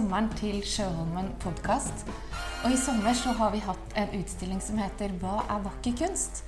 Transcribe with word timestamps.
sommeren 0.00 0.30
til 0.38 0.62
Sjøholmen 0.64 1.26
podkast. 1.42 2.06
Og 2.64 2.72
i 2.72 2.76
sommer 2.80 3.12
så 3.12 3.34
har 3.36 3.50
vi 3.52 3.58
hatt 3.60 3.96
en 4.00 4.14
utstilling 4.16 4.60
som 4.64 4.78
heter 4.80 5.12
'Hva 5.12 5.44
er 5.44 5.60
vakker 5.60 5.92
kunst?' 5.98 6.42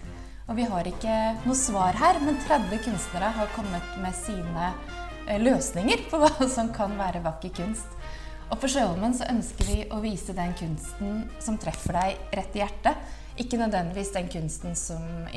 Og 0.49 0.57
vi 0.57 0.65
har 0.65 0.85
ikke 0.89 1.37
noe 1.45 1.55
svar 1.55 1.93
her, 1.93 2.19
men 2.21 2.39
30 2.49 2.79
kunstnere 2.79 3.29
har 3.31 3.47
kommet 3.55 3.83
med 4.01 4.15
sine 4.15 4.73
eh, 5.29 5.41
løsninger 5.41 5.99
på 6.11 6.17
hva 6.23 6.49
som 6.57 6.73
kan 6.73 6.97
være 6.97 7.23
vakker 7.23 7.51
kunst. 7.51 7.87
Og 8.51 8.59
på 8.61 8.69
Sjøholmen 8.69 9.15
så 9.15 9.29
ønsker 9.29 9.65
vi 9.65 9.85
å 9.91 10.01
vise 10.01 10.33
den 10.33 10.55
kunsten 10.55 11.29
som 11.39 11.59
treffer 11.59 11.93
deg 11.93 12.17
rett 12.33 12.57
i 12.57 12.59
hjertet. 12.59 12.97
Ikke 13.37 13.59
nødvendigvis 13.59 14.13
den 14.13 14.29
kunsten 14.29 14.75
som 14.75 15.29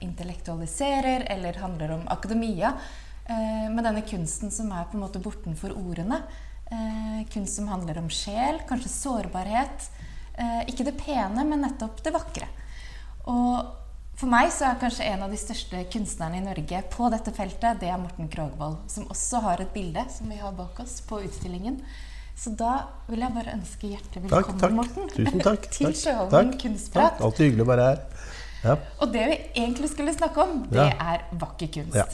intellektualiserer 0.00 1.26
eller 1.28 1.52
handler 1.60 1.90
om 1.92 2.08
akademia, 2.08 2.72
eh, 3.28 3.68
men 3.68 3.84
denne 3.84 4.02
kunsten 4.02 4.50
som 4.50 4.72
er 4.72 4.84
på 4.84 4.96
en 4.96 5.04
måte 5.04 5.20
bortenfor 5.20 5.76
ordene. 5.76 6.22
Eh, 6.74 7.22
kunst 7.32 7.56
som 7.60 7.68
handler 7.70 7.98
om 8.02 8.10
sjel, 8.12 8.58
kanskje 8.68 8.90
sårbarhet. 8.92 9.88
Ikke 10.66 10.82
det 10.82 10.96
pene, 10.98 11.44
men 11.46 11.60
nettopp 11.62 12.00
det 12.02 12.10
vakre. 12.10 12.48
Og 13.30 13.68
for 14.18 14.30
meg 14.30 14.50
så 14.54 14.66
er 14.68 14.80
kanskje 14.80 15.06
en 15.12 15.22
av 15.26 15.30
de 15.30 15.38
største 15.38 15.84
kunstnerne 15.92 16.40
i 16.40 16.42
Norge 16.44 16.80
på 16.90 17.06
dette 17.12 17.30
feltet, 17.34 17.78
det 17.80 17.88
er 17.90 18.00
Morten 18.02 18.28
Krogvold, 18.32 18.80
som 18.90 19.06
også 19.14 19.40
har 19.46 19.62
et 19.62 19.70
bilde 19.74 20.02
som 20.10 20.30
vi 20.30 20.40
har 20.40 20.52
bak 20.58 20.80
oss 20.82 21.00
på 21.06 21.20
utstillingen. 21.22 21.80
Så 22.34 22.50
da 22.58 22.72
vil 23.06 23.22
jeg 23.22 23.34
bare 23.36 23.54
ønske 23.54 23.92
hjertelig 23.92 24.24
velkommen, 24.26 24.58
takk, 24.58 24.64
takk. 24.64 24.74
Morten. 24.74 25.10
Tusen 25.14 25.44
takk. 25.46 25.68
til 25.78 25.94
Sjøholmen 25.98 26.52
kunstprat. 26.58 27.14
Takk. 27.14 27.24
Alltid 27.28 27.46
hyggelig 27.48 27.66
å 27.66 27.70
være 27.70 27.88
her. 27.92 28.04
Ja. 28.64 28.76
Og 29.04 29.12
det 29.14 29.24
vi 29.30 29.36
egentlig 29.62 29.90
skulle 29.92 30.14
snakke 30.16 30.42
om, 30.42 30.62
det 30.70 30.82
Ja. 30.82 31.14
er 31.14 31.26
vakker 31.38 31.70
kunst. 31.78 31.94
Ja. 31.94 32.06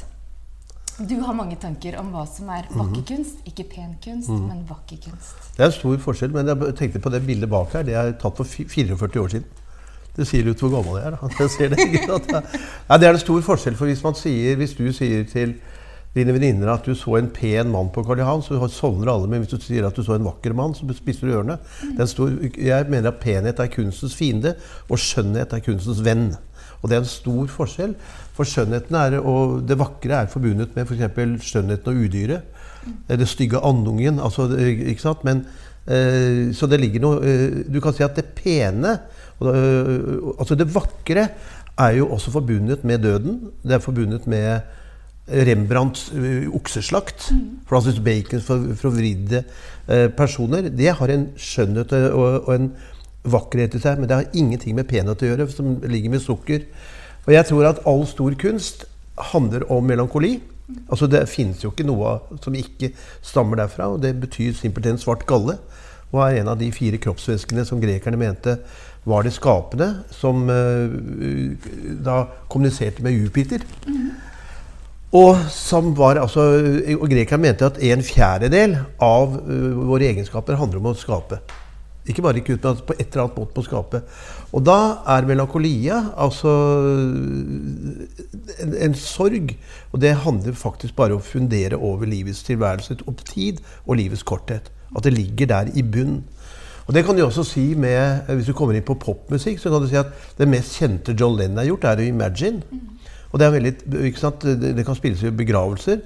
Du 1.09 1.15
har 1.25 1.33
mange 1.35 1.57
tanker 1.61 1.97
om 2.01 2.11
hva 2.13 2.27
som 2.29 2.49
er 2.53 2.67
Mhm. 2.69 2.79
vakker 2.81 3.03
kunst. 3.15 3.37
Ikke 3.49 3.65
pen 3.71 3.97
kunst, 4.05 4.29
men 4.29 4.65
vakker 4.69 4.99
kunst. 5.01 5.35
Det 5.57 5.61
er 5.65 5.67
en 5.67 5.73
stor 5.73 5.97
forskjell, 5.97 6.33
men 6.35 6.47
jeg 6.47 6.75
tenkte 6.77 7.01
på 7.01 7.11
det 7.11 7.23
bildet 7.27 7.49
bak 7.49 7.73
her. 7.73 7.83
Det 7.83 7.95
er 7.95 8.13
tatt 8.13 8.37
for 8.37 8.45
44 8.45 9.21
år 9.23 9.29
siden. 9.31 9.45
Det 10.17 10.27
sier 10.27 10.45
litt 10.45 10.59
hvor 10.61 10.71
gammel 10.75 10.99
jeg 11.01 11.07
er. 11.07 11.11
da. 11.17 11.29
Jeg 11.39 11.51
ser 11.51 11.69
det, 11.69 11.79
ikke 11.79 12.07
jeg... 12.07 12.45
Ja, 12.91 12.97
det 12.99 13.07
er 13.09 13.13
en 13.15 13.19
stor 13.19 13.41
forskjell, 13.41 13.77
for 13.77 13.87
hvis, 13.87 14.03
man 14.05 14.15
sier, 14.15 14.57
hvis 14.57 14.75
du 14.77 14.93
sier 14.93 15.25
til 15.25 15.55
dine 16.15 16.33
venninner 16.35 16.69
at 16.75 16.85
du 16.85 16.93
så 16.99 17.17
en 17.17 17.29
pen 17.31 17.71
mann 17.71 17.89
på 17.95 18.03
Karl 18.05 18.19
Johan, 18.19 18.43
så 18.43 18.59
sovner 18.69 19.09
alle. 19.13 19.29
Men 19.31 19.41
hvis 19.45 19.53
du 19.55 19.59
sier 19.63 19.87
at 19.87 19.95
du 19.95 20.03
så 20.03 20.17
en 20.19 20.25
vakker 20.27 20.53
mann, 20.53 20.75
så 20.75 20.85
spisser 20.93 21.29
du 21.31 21.37
ørene. 21.39 21.59
Stor, 22.11 22.29
jeg 22.59 22.91
mener 22.91 23.09
at 23.09 23.21
penhet 23.23 23.61
er 23.63 23.69
kunstens 23.73 24.17
fiende, 24.19 24.57
og 24.91 24.99
skjønnhet 24.99 25.53
er 25.55 25.61
kunstens 25.61 26.03
venn. 26.05 26.37
Og 26.81 26.89
det 26.89 26.97
er 26.97 27.03
en 27.05 27.11
stor 27.11 27.51
forskjell. 27.53 27.95
For 28.37 28.49
skjønnheten 28.49 28.97
er, 28.97 29.19
og 29.21 29.61
det 29.69 29.79
vakre 29.81 30.23
er 30.23 30.31
forbundet 30.33 30.75
med 30.77 30.89
f.eks. 30.89 31.47
skjønnheten 31.51 31.93
og 31.93 32.05
udyret. 32.07 32.61
Det 33.09 33.29
stygge 33.29 33.61
andungen. 33.61 34.21
Altså, 34.21 34.47
ikke 34.57 35.03
sant? 35.03 35.25
Men, 35.29 35.45
eh, 35.87 36.51
så 36.57 36.67
det 36.71 36.81
ligger 36.81 37.03
noe 37.05 37.19
eh, 37.21 37.59
Du 37.69 37.81
kan 37.85 37.93
si 37.93 38.05
at 38.07 38.17
det 38.17 38.31
pene, 38.39 38.95
og 39.41 39.51
eh, 39.53 40.21
altså 40.39 40.57
det 40.57 40.71
vakre, 40.75 41.29
er 41.81 41.97
jo 41.97 42.11
også 42.13 42.33
forbundet 42.33 42.85
med 42.85 43.03
døden. 43.05 43.41
Det 43.63 43.77
er 43.77 43.85
forbundet 43.85 44.27
med 44.29 44.61
Rembrandts 45.31 46.09
okseslakt. 46.11 46.55
okseslakt. 46.55 47.29
Francis 47.69 48.01
Bacons 48.01 48.45
for- 48.45 48.75
forvridde 48.77 49.45
eh, 49.89 50.09
personer. 50.17 50.69
Det 50.69 50.91
har 50.99 51.13
en 51.13 51.29
skjønnhet 51.37 51.93
og, 51.93 52.49
og 52.49 52.55
en 52.55 52.73
vakkerhet 53.25 53.77
i 53.77 53.83
seg, 53.83 54.01
men 54.01 54.09
det 54.09 54.17
har 54.17 54.37
ingenting 54.37 54.77
med 54.79 54.89
penhet 54.89 55.23
å 55.23 55.29
gjøre, 55.29 55.49
som 55.53 55.77
ligger 55.85 56.15
med 56.15 56.25
sukker. 56.25 56.65
Og 57.27 57.35
jeg 57.35 57.49
tror 57.51 57.69
at 57.69 57.83
all 57.89 58.07
stor 58.09 58.37
kunst 58.41 58.87
handler 59.33 59.67
om 59.73 59.85
melankoli. 59.85 60.39
Altså 60.89 61.09
Det 61.11 61.27
finnes 61.29 61.65
jo 61.65 61.73
ikke 61.73 61.89
noe 61.89 62.21
som 62.43 62.55
ikke 62.57 62.93
stammer 63.27 63.61
derfra, 63.61 63.91
og 63.93 64.03
det 64.03 64.15
betyr 64.23 64.55
simpelthen 64.57 65.01
svart 65.01 65.27
galle. 65.29 65.59
Og 66.11 66.23
er 66.25 66.41
en 66.41 66.51
av 66.51 66.59
de 66.59 66.71
fire 66.75 66.99
kroppsvæskene 66.99 67.65
som 67.67 67.83
grekerne 67.83 68.19
mente 68.19 68.57
var 69.09 69.25
det 69.25 69.33
skapende, 69.33 70.03
som 70.13 70.49
eh, 70.51 70.91
da 72.05 72.25
kommuniserte 72.51 73.05
med 73.05 73.15
Jupiter. 73.17 73.65
Og, 75.11 75.39
som 75.51 75.95
var, 75.99 76.21
altså, 76.23 76.45
og 76.95 77.09
grekerne 77.11 77.43
mente 77.43 77.67
at 77.67 77.81
en 77.83 78.03
fjerdedel 78.07 78.77
av 79.03 79.41
ø, 79.43 79.57
våre 79.89 80.07
egenskaper 80.07 80.59
handler 80.61 80.79
om 80.79 80.93
å 80.93 80.99
skape. 80.99 81.41
Ikke 82.09 82.23
bare 82.25 82.41
i 82.41 82.45
kunst, 82.45 82.65
men 82.65 82.81
på 82.87 82.95
et 82.97 83.13
eller 83.13 83.27
annet 83.27 83.37
måte 83.37 83.55
på 83.55 83.63
skapet. 83.67 84.03
skape. 84.03 84.47
Og 84.57 84.65
da 84.67 84.79
er 85.07 85.27
melankolia 85.29 86.01
altså 86.17 86.51
en, 88.65 88.75
en 88.75 88.95
sorg. 88.95 89.55
Og 89.93 90.01
det 90.01 90.15
handler 90.25 90.57
faktisk 90.57 90.97
bare 90.97 91.15
om 91.15 91.21
å 91.21 91.27
fundere 91.27 91.77
over 91.77 92.09
livets 92.09 92.43
tilværelse 92.47 92.99
og 93.07 93.21
tid 93.29 93.61
og 93.87 93.97
livets 94.01 94.25
korthet. 94.27 94.73
At 94.97 95.05
det 95.05 95.15
ligger 95.15 95.47
der 95.47 95.71
i 95.75 95.83
bunn. 95.83 96.23
Og 96.89 96.95
det 96.95 97.05
kan 97.07 97.15
du 97.15 97.23
også 97.23 97.45
si 97.47 97.75
med, 97.79 98.27
Hvis 98.27 98.47
du 98.47 98.53
kommer 98.53 98.75
inn 98.75 98.83
på 98.83 98.99
popmusikk, 98.99 99.61
så 99.61 99.71
kan 99.71 99.83
du 99.83 99.89
si 99.89 99.99
at 100.01 100.11
det 100.39 100.49
mest 100.49 100.75
kjente 100.81 101.15
John 101.15 101.37
Lennon 101.39 101.61
har 101.63 101.69
gjort, 101.69 101.85
er 101.85 102.03
å 102.03 102.09
Imagine. 102.09 102.63
Og 103.31 103.39
det, 103.39 103.47
er 103.47 103.53
veldig, 103.55 103.75
ikke 104.09 104.19
sant? 104.19 104.43
Det 104.43 104.87
kan 104.87 104.99
spilles 104.99 105.23
i 105.23 105.31
begravelser. 105.31 106.01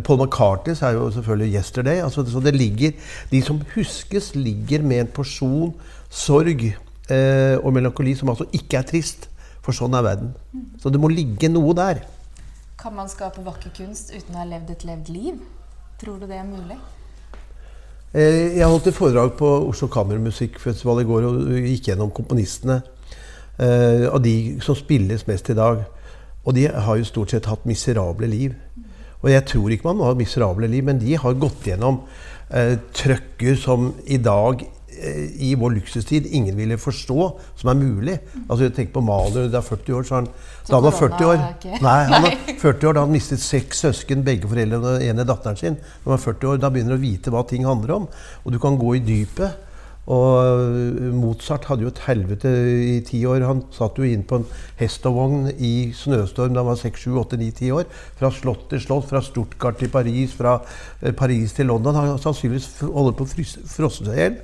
Paul 0.00 0.18
McCartney 0.18 0.74
er 0.80 0.96
jo 0.96 1.10
selvfølgelig 1.10 1.54
'Yesterday'. 1.54 2.04
Altså, 2.04 2.24
så 2.26 2.40
det 2.40 2.54
ligger, 2.54 2.92
De 3.30 3.42
som 3.42 3.60
huskes, 3.74 4.34
ligger 4.34 4.82
med 4.82 5.00
en 5.00 5.06
porsjon 5.06 5.74
sorg 6.10 6.64
eh, 7.10 7.56
og 7.64 7.72
melankoli 7.72 8.14
som 8.14 8.28
altså 8.28 8.44
ikke 8.52 8.76
er 8.76 8.82
trist. 8.82 9.28
For 9.64 9.72
sånn 9.72 9.94
er 9.96 10.02
verden. 10.04 10.34
Så 10.82 10.90
det 10.92 11.00
må 11.00 11.08
ligge 11.08 11.48
noe 11.48 11.72
der. 11.74 12.02
Kan 12.78 12.94
man 12.94 13.08
skape 13.08 13.40
vakker 13.44 13.72
kunst 13.76 14.12
uten 14.12 14.34
å 14.34 14.42
ha 14.42 14.44
levd 14.44 14.70
et 14.74 14.84
levd 14.84 15.08
liv? 15.08 15.38
Tror 16.00 16.18
du 16.20 16.26
det 16.26 16.36
er 16.36 16.44
mulig? 16.44 16.76
Eh, 18.14 18.58
Jeg 18.58 18.66
holdt 18.68 18.86
et 18.86 18.94
foredrag 18.94 19.32
på 19.38 19.48
Oslo 19.68 19.88
Kammermusikkfestival 19.88 21.00
i 21.00 21.06
går 21.08 21.24
og 21.30 21.48
gikk 21.64 21.88
gjennom 21.88 22.12
komponistene 22.14 22.82
eh, 23.58 24.04
av 24.10 24.20
de 24.22 24.60
som 24.60 24.76
spilles 24.76 25.26
mest 25.26 25.48
i 25.50 25.56
dag. 25.56 25.84
Og 26.44 26.54
de 26.54 26.68
har 26.68 27.00
jo 27.00 27.08
stort 27.08 27.32
sett 27.32 27.48
hatt 27.48 27.64
miserable 27.66 28.28
liv. 28.28 28.52
Og 29.24 29.32
jeg 29.32 29.44
tror 29.48 29.72
ikke 29.72 29.88
man 29.88 29.98
må 30.02 30.08
ha 30.10 30.14
miserable 30.18 30.68
liv, 30.70 30.84
men 30.84 31.00
de 31.00 31.16
har 31.16 31.36
gått 31.40 31.64
gjennom 31.70 32.02
eh, 32.52 32.74
trøkker 32.92 33.56
som 33.56 33.86
i 34.04 34.18
dag 34.20 34.60
eh, 34.92 35.30
i 35.48 35.54
vår 35.58 35.78
luksustid 35.78 36.28
ingen 36.36 36.58
ville 36.58 36.76
forstå 36.80 37.16
som 37.62 37.72
er 37.72 37.78
mulig. 37.80 38.18
Altså 38.44 38.68
Tenk 38.76 38.92
på 38.92 39.02
Maler. 39.04 39.48
er 39.48 39.64
40 39.64 39.96
år, 39.96 40.04
så 40.08 40.18
han, 40.20 40.28
Så 40.62 40.74
da 40.74 40.80
han 40.82 40.86
var 40.90 40.98
40 41.00 41.30
år 41.32 41.42
Nei, 41.86 41.98
han 42.12 42.28
var 42.28 42.38
40 42.66 42.90
år, 42.90 42.98
da 42.98 43.06
han 43.06 43.14
mistet 43.16 43.40
seks 43.40 43.80
søsken, 43.86 44.24
begge 44.28 44.50
foreldrene 44.50 44.96
og 44.98 45.06
ene 45.08 45.24
datteren 45.28 45.56
sin. 45.60 45.80
Når 46.04 46.12
var 46.12 46.20
er 46.20 46.26
40 46.28 46.52
år, 46.52 46.60
Da 46.66 46.72
begynner 46.74 46.98
du 46.98 47.00
å 47.00 47.06
vite 47.08 47.32
hva 47.34 47.46
ting 47.48 47.64
handler 47.64 47.96
om. 48.02 48.10
Og 48.44 48.52
du 48.52 48.60
kan 48.60 48.76
gå 48.80 48.98
i 49.00 49.04
dypet. 49.08 49.62
Og 50.12 51.12
Mozart 51.16 51.64
hadde 51.70 51.86
jo 51.86 51.90
et 51.92 52.00
helvete 52.04 52.50
i 52.84 52.98
ti 53.06 53.22
år. 53.24 53.46
Han 53.48 53.62
satt 53.72 53.96
jo 53.96 54.04
inn 54.04 54.24
på 54.28 54.42
en 54.42 54.48
hest 54.80 55.06
og 55.08 55.16
vogn 55.16 55.46
i 55.54 55.92
snøstorm 55.96 56.52
da 56.52 56.60
han 56.60 56.68
var 56.68 56.80
6, 56.80 57.06
7, 57.06 57.14
8, 57.22 57.38
9, 57.40 57.48
10 57.62 57.70
år. 57.78 57.88
Fra 58.18 58.32
slott 58.34 58.66
til 58.72 58.82
slott, 58.84 59.08
fra 59.08 59.22
Stuttgart 59.24 59.80
til 59.80 59.92
Paris, 59.94 60.36
fra 60.36 60.58
eh, 61.00 61.14
Paris 61.16 61.56
til 61.56 61.70
London. 61.72 61.96
Han 61.96 62.20
sannsynligvis 62.20 62.84
holder 62.84 63.16
på 63.16 63.24
å 63.24 63.32
frosse 63.32 64.04
seg 64.04 64.12
i 64.12 64.20
hjel. 64.20 64.38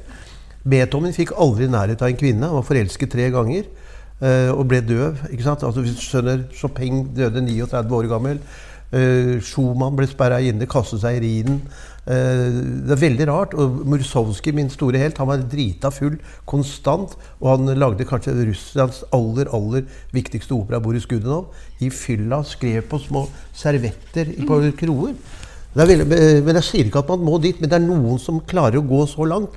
Beethoven 0.70 1.16
fikk 1.16 1.34
aldri 1.40 1.68
nærhet 1.72 2.00
av 2.00 2.08
en 2.08 2.20
kvinne. 2.20 2.48
Han 2.48 2.60
var 2.60 2.68
forelsket 2.68 3.12
tre 3.12 3.28
ganger 3.34 3.68
eh, 3.68 4.48
og 4.54 4.64
ble 4.72 4.80
døv. 4.80 5.26
ikke 5.28 5.44
sant? 5.44 5.68
Altså 5.68 5.84
hvis 5.84 6.00
du 6.00 6.04
skjønner, 6.06 6.48
Chopin 6.56 7.04
døde 7.16 7.44
39 7.44 8.00
år 8.00 8.12
gammel. 8.16 8.40
Uh, 8.90 9.38
Schumann 9.38 9.94
ble 9.94 10.08
sperra 10.10 10.40
inne, 10.42 10.66
kastet 10.66 11.04
seg 11.04 11.20
i 11.20 11.22
Rhinen. 11.22 11.60
Eh, 12.10 12.46
det 12.86 12.94
er 12.94 13.02
veldig 13.04 13.26
rart. 13.28 13.54
Og 13.54 13.82
Mursovskij, 13.88 14.54
min 14.56 14.70
store 14.72 14.98
helt, 14.98 15.18
han 15.18 15.28
var 15.30 15.44
drita 15.50 15.92
full 15.94 16.18
konstant. 16.50 17.16
Og 17.40 17.50
han 17.52 17.78
lagde 17.78 18.06
kanskje 18.08 18.34
Russlands 18.48 19.04
aller 19.14 19.50
aller 19.54 19.86
viktigste 20.14 20.56
opera, 20.56 20.80
Boris 20.80 21.06
Gudenov. 21.06 21.52
i 21.80 21.90
fylla. 21.90 22.42
Skrev 22.44 22.82
på 22.82 22.98
små 22.98 23.28
servetter 23.54 24.34
på 24.46 24.60
kroer. 24.76 25.14
Det 25.74 25.82
er 25.82 25.86
veldig, 25.86 26.12
eh, 26.12 26.44
men 26.44 26.54
Jeg 26.54 26.64
sier 26.64 26.84
ikke 26.84 26.98
at 26.98 27.08
man 27.08 27.20
må 27.20 27.40
dit, 27.40 27.60
men 27.60 27.70
det 27.70 27.76
er 27.76 27.86
noen 27.86 28.18
som 28.18 28.40
klarer 28.40 28.78
å 28.78 28.88
gå 28.88 29.06
så 29.06 29.24
langt. 29.24 29.50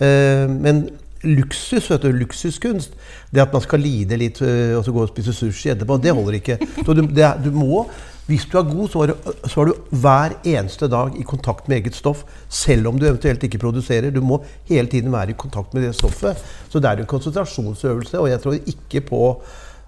Eh, 0.00 0.48
men 0.48 0.88
luksus, 1.22 1.90
vet 1.90 2.02
du, 2.02 2.12
luksuskunst, 2.12 2.92
det 3.34 3.42
at 3.42 3.52
man 3.52 3.60
skal 3.60 3.80
lide 3.80 4.16
litt 4.16 4.40
og 4.40 4.84
så 4.84 4.92
gå 4.92 5.02
og 5.02 5.08
spise 5.08 5.32
sushi 5.34 5.70
etterpå, 5.70 6.00
det 6.00 6.14
holder 6.14 6.32
ikke. 6.38 6.58
Så 6.86 6.94
du, 6.94 7.02
det, 7.02 7.42
du 7.44 7.50
må, 7.50 7.86
hvis 8.28 8.44
du 8.44 8.58
er 8.60 8.66
god, 8.68 8.88
så 8.92 9.02
er, 9.02 9.12
du, 9.14 9.30
så 9.48 9.62
er 9.62 9.70
du 9.70 9.94
hver 10.04 10.34
eneste 10.44 10.88
dag 10.92 11.14
i 11.16 11.24
kontakt 11.24 11.68
med 11.68 11.78
eget 11.80 11.96
stoff. 11.96 12.26
Selv 12.52 12.90
om 12.90 12.98
du 13.00 13.06
eventuelt 13.08 13.42
ikke 13.48 13.60
produserer. 13.62 14.12
Du 14.12 14.20
må 14.20 14.42
hele 14.68 14.90
tiden 14.92 15.14
være 15.14 15.32
i 15.32 15.38
kontakt 15.40 15.72
med 15.72 15.86
det 15.86 15.94
stoffet. 15.96 16.36
Så 16.68 16.76
det 16.78 16.90
er 16.90 17.00
en 17.00 17.08
konsentrasjonsøvelse, 17.08 18.20
og 18.20 18.28
jeg 18.28 18.42
tror 18.44 18.58
ikke 18.60 19.00
på 19.08 19.22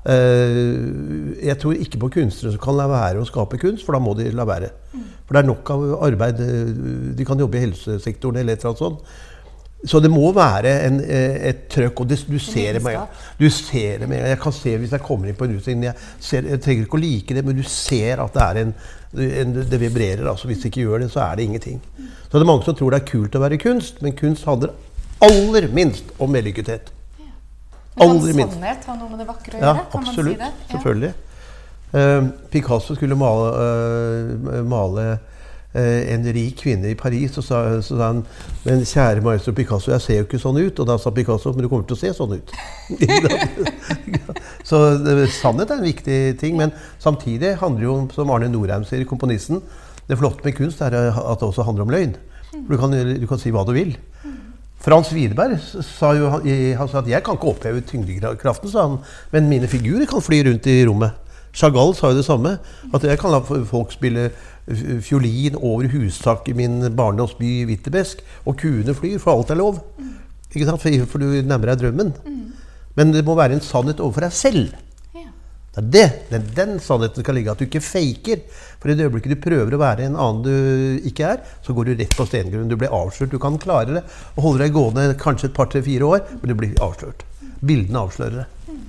eh, 0.09 1.45
jeg 1.47 1.59
tror 1.61 1.77
ikke 1.85 2.01
på 2.01 2.11
kunstnere 2.17 2.55
som 2.55 2.63
kan 2.65 2.79
la 2.81 2.89
være 2.91 3.21
å 3.21 3.29
skape 3.29 3.61
kunst, 3.61 3.85
for 3.85 3.97
da 3.97 4.01
må 4.03 4.15
de 4.17 4.31
la 4.33 4.49
være. 4.49 4.73
For 5.27 5.37
det 5.37 5.43
er 5.43 5.51
nok 5.51 5.73
av 5.77 5.85
arbeid. 6.09 6.41
eh, 6.41 6.73
De 7.19 7.27
kan 7.29 7.39
jobbe 7.45 7.61
i 7.61 7.67
helsesektoren 7.67 8.41
eller 8.41 8.57
et 8.57 8.65
eller 8.65 8.73
annet 8.73 8.87
sånt. 8.87 9.05
Så 9.89 10.01
det 10.05 10.11
må 10.13 10.29
være 10.37 10.75
en, 10.85 10.99
eh, 11.01 11.37
et 11.49 11.61
trøkk, 11.73 12.03
og 12.03 12.09
det, 12.11 12.19
du 12.29 12.39
ser 12.39 12.77
det 12.77 12.83
med. 12.85 12.99
Du 13.41 13.47
ser 13.49 14.03
det 14.03 14.09
med. 14.09 14.27
Jeg 14.29 14.41
kan 14.43 14.53
se 14.53 14.75
hvis 14.77 14.93
jeg 14.93 15.01
kommer 15.01 15.31
inn 15.31 15.39
på 15.39 15.49
en 15.49 15.57
utstilling 15.57 15.87
jeg, 15.89 15.95
ser, 16.21 16.49
jeg 16.53 16.61
trenger 16.61 16.85
ikke 16.85 16.99
å 16.99 17.01
like 17.01 17.37
det, 17.37 17.45
men 17.47 17.57
du 17.57 17.65
ser 17.65 18.21
at 18.21 18.37
det 18.37 18.45
er 18.45 18.61
en, 18.61 18.75
en 19.41 19.57
det 19.57 19.81
vibrerer. 19.81 20.27
altså 20.29 20.51
Hvis 20.51 20.61
det 20.61 20.73
ikke 20.73 20.85
gjør 20.85 21.07
det, 21.07 21.11
så 21.15 21.25
er 21.25 21.41
det 21.41 21.49
ingenting. 21.49 21.81
Så 21.97 22.37
det 22.37 22.45
er 22.45 22.51
mange 22.53 22.69
som 22.69 22.77
tror 22.77 22.93
det 22.93 23.01
er 23.01 23.09
kult 23.09 23.39
å 23.39 23.45
være 23.47 23.61
kunst, 23.63 24.03
men 24.05 24.17
kunst 24.19 24.45
handler 24.49 24.77
aller 25.25 25.69
minst 25.73 26.13
om 26.21 26.37
vellykkethet. 26.37 26.93
Men 28.01 28.21
kan 28.21 28.53
sannhet 28.53 28.85
ha 28.87 28.95
noe 28.97 29.11
med 29.11 29.19
det 29.21 29.27
vakre 29.29 29.57
å 29.57 29.61
gjøre? 29.61 29.73
Ja, 29.81 29.89
absolutt. 29.99 30.45
Ja. 30.45 30.53
Selvfølgelig. 30.71 31.13
Uh, 31.91 32.29
Picasso 32.53 32.95
skulle 32.95 33.17
male, 33.19 33.49
uh, 33.57 34.61
male 34.69 35.07
en 35.73 36.25
rik 36.35 36.57
kvinne 36.59 36.91
i 36.91 36.97
Paris, 36.99 37.37
og 37.39 37.45
sa, 37.47 37.61
så 37.79 37.95
sa 37.95 38.09
han 38.09 38.25
Men 38.65 38.83
kjære 38.83 39.23
maestro 39.23 39.55
Picasso, 39.55 39.93
jeg 39.93 40.03
ser 40.03 40.19
jo 40.19 40.27
ikke 40.27 40.41
sånn 40.43 40.59
ut. 40.59 40.83
Og 40.83 40.89
da 40.89 40.97
sa 40.99 41.13
Picasso 41.15 41.53
men 41.55 41.63
du 41.63 41.71
kommer 41.71 41.87
til 41.87 41.95
å 41.95 42.01
se 42.01 42.11
sånn 42.17 42.35
ut. 42.41 42.55
så 44.71 44.83
sannhet 45.37 45.71
er 45.71 45.79
en 45.79 45.87
viktig 45.87 46.19
ting. 46.43 46.59
Men 46.59 46.75
samtidig 46.99 47.57
handler 47.63 47.87
jo, 47.87 47.97
som 48.17 48.35
Arne 48.35 48.51
Norheim 48.51 48.87
sier, 48.89 49.07
komponisten 49.07 49.63
Det 50.11 50.19
flotte 50.19 50.43
med 50.43 50.57
kunst 50.59 50.83
er 50.83 50.97
at 50.99 51.39
det 51.39 51.47
også 51.47 51.63
handler 51.69 51.87
om 51.87 51.95
løgn. 51.95 52.17
For 52.51 52.75
du 52.75 52.81
kan, 52.81 52.95
du 53.23 53.27
kan 53.31 53.39
si 53.39 53.55
hva 53.55 53.63
du 53.67 53.77
vil. 53.77 53.95
Frans 54.81 55.11
Widerberg 55.13 55.59
sa 55.85 56.15
jo 56.17 56.31
han 56.33 56.89
sa 56.89 56.99
at 56.99 57.09
'jeg 57.09 57.23
kan 57.23 57.37
ikke 57.37 57.53
oppheve 57.53 57.83
tyngdekraften', 57.85 58.71
sa 58.71 58.89
han, 58.89 58.99
'men 59.31 59.49
mine 59.49 59.69
figurer 59.69 60.07
kan 60.07 60.23
fly 60.23 60.43
rundt 60.43 60.67
i 60.67 60.85
rommet'. 60.89 61.13
Chagall 61.53 61.95
sa 61.99 62.11
jo 62.11 62.21
det 62.21 62.27
samme. 62.27 62.57
At 62.95 63.05
jeg 63.07 63.21
kan 63.21 63.35
la 63.35 63.41
folk 63.43 63.95
spille 63.95 64.31
fiolin 65.03 65.57
over 65.59 65.89
hustak 65.91 66.49
i 66.49 66.55
min 66.55 66.83
barndomsby 66.97 67.65
Wittebesk, 67.67 68.21
og 68.47 68.59
kuene 68.61 68.95
flyr, 68.95 69.19
for 69.19 69.35
alt 69.35 69.51
er 69.51 69.59
lov. 69.59 69.81
Ikke 70.51 70.67
sant? 70.67 70.83
For, 70.83 71.19
du 71.23 71.41
nærmer 71.43 71.73
deg 71.73 71.85
drømmen. 71.85 72.15
Men 72.99 73.13
det 73.15 73.25
må 73.27 73.37
være 73.39 73.59
en 73.59 73.65
sannhet 73.65 74.03
overfor 74.03 74.27
deg 74.27 74.37
selv. 74.37 74.79
Det 75.71 75.79
er 75.79 75.91
det, 75.95 76.07
den, 76.33 76.47
den 76.57 76.73
sannheten 76.83 77.23
skal 77.23 77.37
ligge. 77.39 77.53
At 77.53 77.61
du 77.61 77.69
ikke 77.69 77.83
faker. 77.85 78.43
For 78.83 78.91
i 78.91 78.97
det 78.99 79.07
øyeblikket 79.07 79.37
du 79.37 79.43
prøver 79.45 79.77
å 79.77 79.81
være 79.81 80.09
en 80.09 80.19
annen 80.19 80.43
du 80.43 81.07
ikke 81.07 81.29
er, 81.29 81.45
så 81.63 81.75
går 81.77 81.87
du 81.87 81.93
rett 82.01 82.17
på 82.19 82.27
stengrunn. 82.27 82.71
Du 82.71 82.75
blir 82.81 82.91
avslørt. 82.95 83.31
Du 83.31 83.39
kan 83.43 83.59
klare 83.63 84.01
det 84.01 84.03
og 84.35 84.43
holde 84.49 84.65
deg 84.65 84.75
gående 84.75 85.15
kanskje 85.21 85.51
et 85.51 85.55
par, 85.55 85.71
tre, 85.71 85.83
fire 85.87 86.09
år, 86.09 86.25
men 86.41 86.51
du 86.51 86.57
blir 86.59 86.75
avslørt. 86.83 87.23
Bildene 87.63 88.03
avslører 88.03 88.43
det. 88.43 88.49
Mm. 88.67 88.83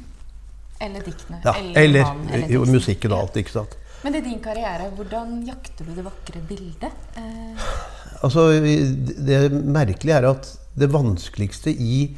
Eller 0.82 1.06
diktene. 1.06 1.42
Ja, 1.46 1.54
eller, 1.60 1.82
eller, 1.82 2.12
eller 2.34 2.54
jo, 2.56 2.66
musikken 2.66 3.14
og 3.14 3.26
alt. 3.26 3.40
ikke 3.42 3.54
sant? 3.54 3.78
Men 4.02 4.18
i 4.18 4.24
din 4.26 4.40
karriere, 4.42 4.90
hvordan 4.98 5.42
jakter 5.46 5.86
du 5.86 5.94
det 5.94 6.06
vakre 6.06 6.42
bildet? 6.50 6.94
Eh. 7.18 7.66
Altså, 8.24 8.48
Det 8.62 9.52
merkelige 9.52 10.18
er 10.18 10.30
at 10.30 10.50
det 10.80 10.90
vanskeligste 10.94 11.72
i, 11.72 12.18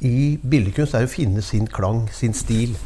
i 0.00 0.38
billedkunst 0.40 0.94
er 0.94 1.04
å 1.04 1.12
finne 1.12 1.44
sin 1.44 1.68
klang, 1.68 2.06
sin 2.14 2.36
stil. 2.36 2.76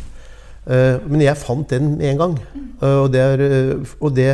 Eh, 0.66 0.98
men 1.06 1.22
jeg 1.22 1.38
fant 1.38 1.70
den 1.70 1.94
med 1.98 2.10
en 2.10 2.22
gang. 2.22 2.38
Mm. 2.54 2.70
og 2.84 3.12
det, 3.12 3.20
er, 3.20 3.42
uh, 3.78 3.92
og 4.00 4.16
det, 4.16 4.30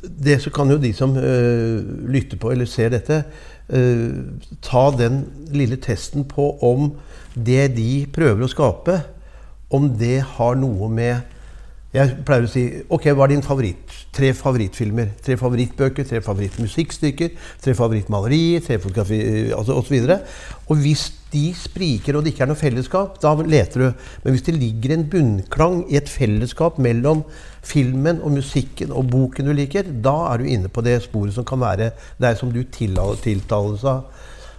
det 0.00 0.40
så 0.42 0.50
kan 0.50 0.70
jo 0.70 0.80
de 0.80 0.92
som 0.96 1.12
lytter 1.14 2.40
på 2.40 2.50
eller 2.50 2.66
ser 2.66 2.94
dette, 2.94 3.24
ta 4.64 4.82
den 4.92 5.22
lille 5.52 5.76
testen 5.80 6.26
på 6.28 6.50
om 6.64 6.90
det 7.34 7.70
de 7.76 8.04
prøver 8.12 8.44
å 8.44 8.50
skape, 8.50 8.98
om 9.70 9.88
det 9.98 10.18
har 10.36 10.58
noe 10.60 10.90
med 10.92 11.30
Jeg 11.94 12.10
pleier 12.26 12.46
å 12.46 12.50
si 12.50 12.64
Ok, 12.90 13.06
hva 13.14 13.28
er 13.28 13.36
din 13.36 13.44
favoritt? 13.46 13.92
Tre 14.14 14.32
favorittfilmer, 14.34 15.12
tre 15.22 15.36
favorittbøker, 15.38 16.06
tre 16.06 16.20
favorittmusikkstykker, 16.22 17.36
tre 17.62 17.74
favorittmalerier, 17.74 18.62
tre 18.66 18.80
fotografi 18.82 19.18
altså 19.54 19.76
osv. 19.78 19.94
Og, 20.02 20.34
og 20.70 20.82
hvis 20.82 21.08
de 21.34 21.48
spriker, 21.58 22.14
og 22.14 22.22
det 22.22 22.34
ikke 22.34 22.44
er 22.46 22.50
noe 22.50 22.58
fellesskap, 22.58 23.16
da 23.22 23.32
leter 23.42 23.82
du. 23.82 24.04
Men 24.22 24.34
hvis 24.34 24.46
det 24.46 24.54
ligger 24.58 24.94
en 24.94 25.06
bunnklang 25.10 25.80
i 25.90 25.98
et 25.98 26.10
fellesskap 26.10 26.78
mellom 26.82 27.24
filmen 27.64 28.20
og 28.22 28.36
musikken 28.36 28.94
og 28.94 29.08
boken 29.10 29.50
du 29.50 29.54
liker, 29.56 29.88
da 30.04 30.14
er 30.30 30.42
du 30.42 30.50
inne 30.50 30.70
på 30.70 30.84
det 30.86 31.00
sporet 31.06 31.34
som 31.34 31.46
kan 31.48 31.62
være 31.62 31.90
deg 32.22 32.38
som 32.38 32.54
du 32.54 32.62
tiltales 32.70 33.86
av. 33.86 34.06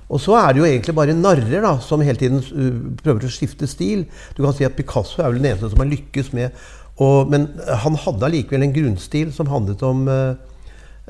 Og 0.05 0.21
så 0.21 0.35
er 0.37 0.53
det 0.53 0.61
jo 0.61 0.67
egentlig 0.69 0.95
bare 0.97 1.17
narrer 1.17 1.63
da, 1.65 1.75
som 1.81 2.03
hele 2.05 2.19
tiden 2.19 2.41
uh, 2.43 2.81
prøver 3.01 3.25
å 3.25 3.33
skifte 3.33 3.67
stil. 3.69 4.05
Du 4.37 4.43
kan 4.43 4.53
si 4.53 4.67
at 4.67 4.77
Picasso 4.77 5.21
er 5.21 5.31
vel 5.31 5.41
den 5.41 5.51
eneste 5.51 5.71
som 5.73 5.81
har 5.81 5.89
lykkes 5.91 6.33
med 6.37 6.65
og, 6.95 7.31
Men 7.31 7.49
han 7.81 7.97
hadde 7.99 8.23
allikevel 8.23 8.63
en 8.63 8.75
grunnstil 8.75 9.33
som 9.35 9.49
handlet 9.51 9.81
om 9.83 10.05
eh, 10.07 10.37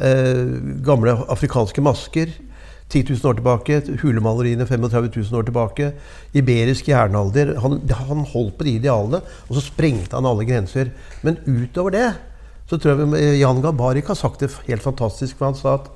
eh, 0.02 0.56
gamle 0.86 1.14
afrikanske 1.30 1.84
masker. 1.86 2.32
10 2.90 3.02
000 3.10 3.30
år 3.30 3.38
tilbake, 3.40 3.78
hulemaleriene 4.02 4.66
35 4.66 5.08
000 5.16 5.38
år 5.40 5.46
tilbake, 5.48 5.88
iberisk 6.38 6.90
jernalder. 6.90 7.56
Han, 7.62 7.80
han, 7.90 8.26
holdt 8.30 8.58
på 8.60 8.68
de 8.68 8.76
idealene, 8.78 9.22
og 9.50 9.58
så 9.58 9.64
sprengte 9.66 10.14
han 10.14 10.28
alle 10.30 10.46
grenser. 10.46 10.92
Men 11.26 11.40
utover 11.46 11.96
det 11.96 12.10
så 12.70 12.78
tror 12.82 13.02
jeg 13.18 13.40
Jan 13.42 13.62
Gabarik 13.62 14.08
har 14.10 14.18
sagt 14.18 14.42
det 14.42 14.54
helt 14.68 14.86
fantastisk. 14.86 15.38
for 15.38 15.50
Han 15.50 15.58
sa 15.58 15.76
at 15.80 15.90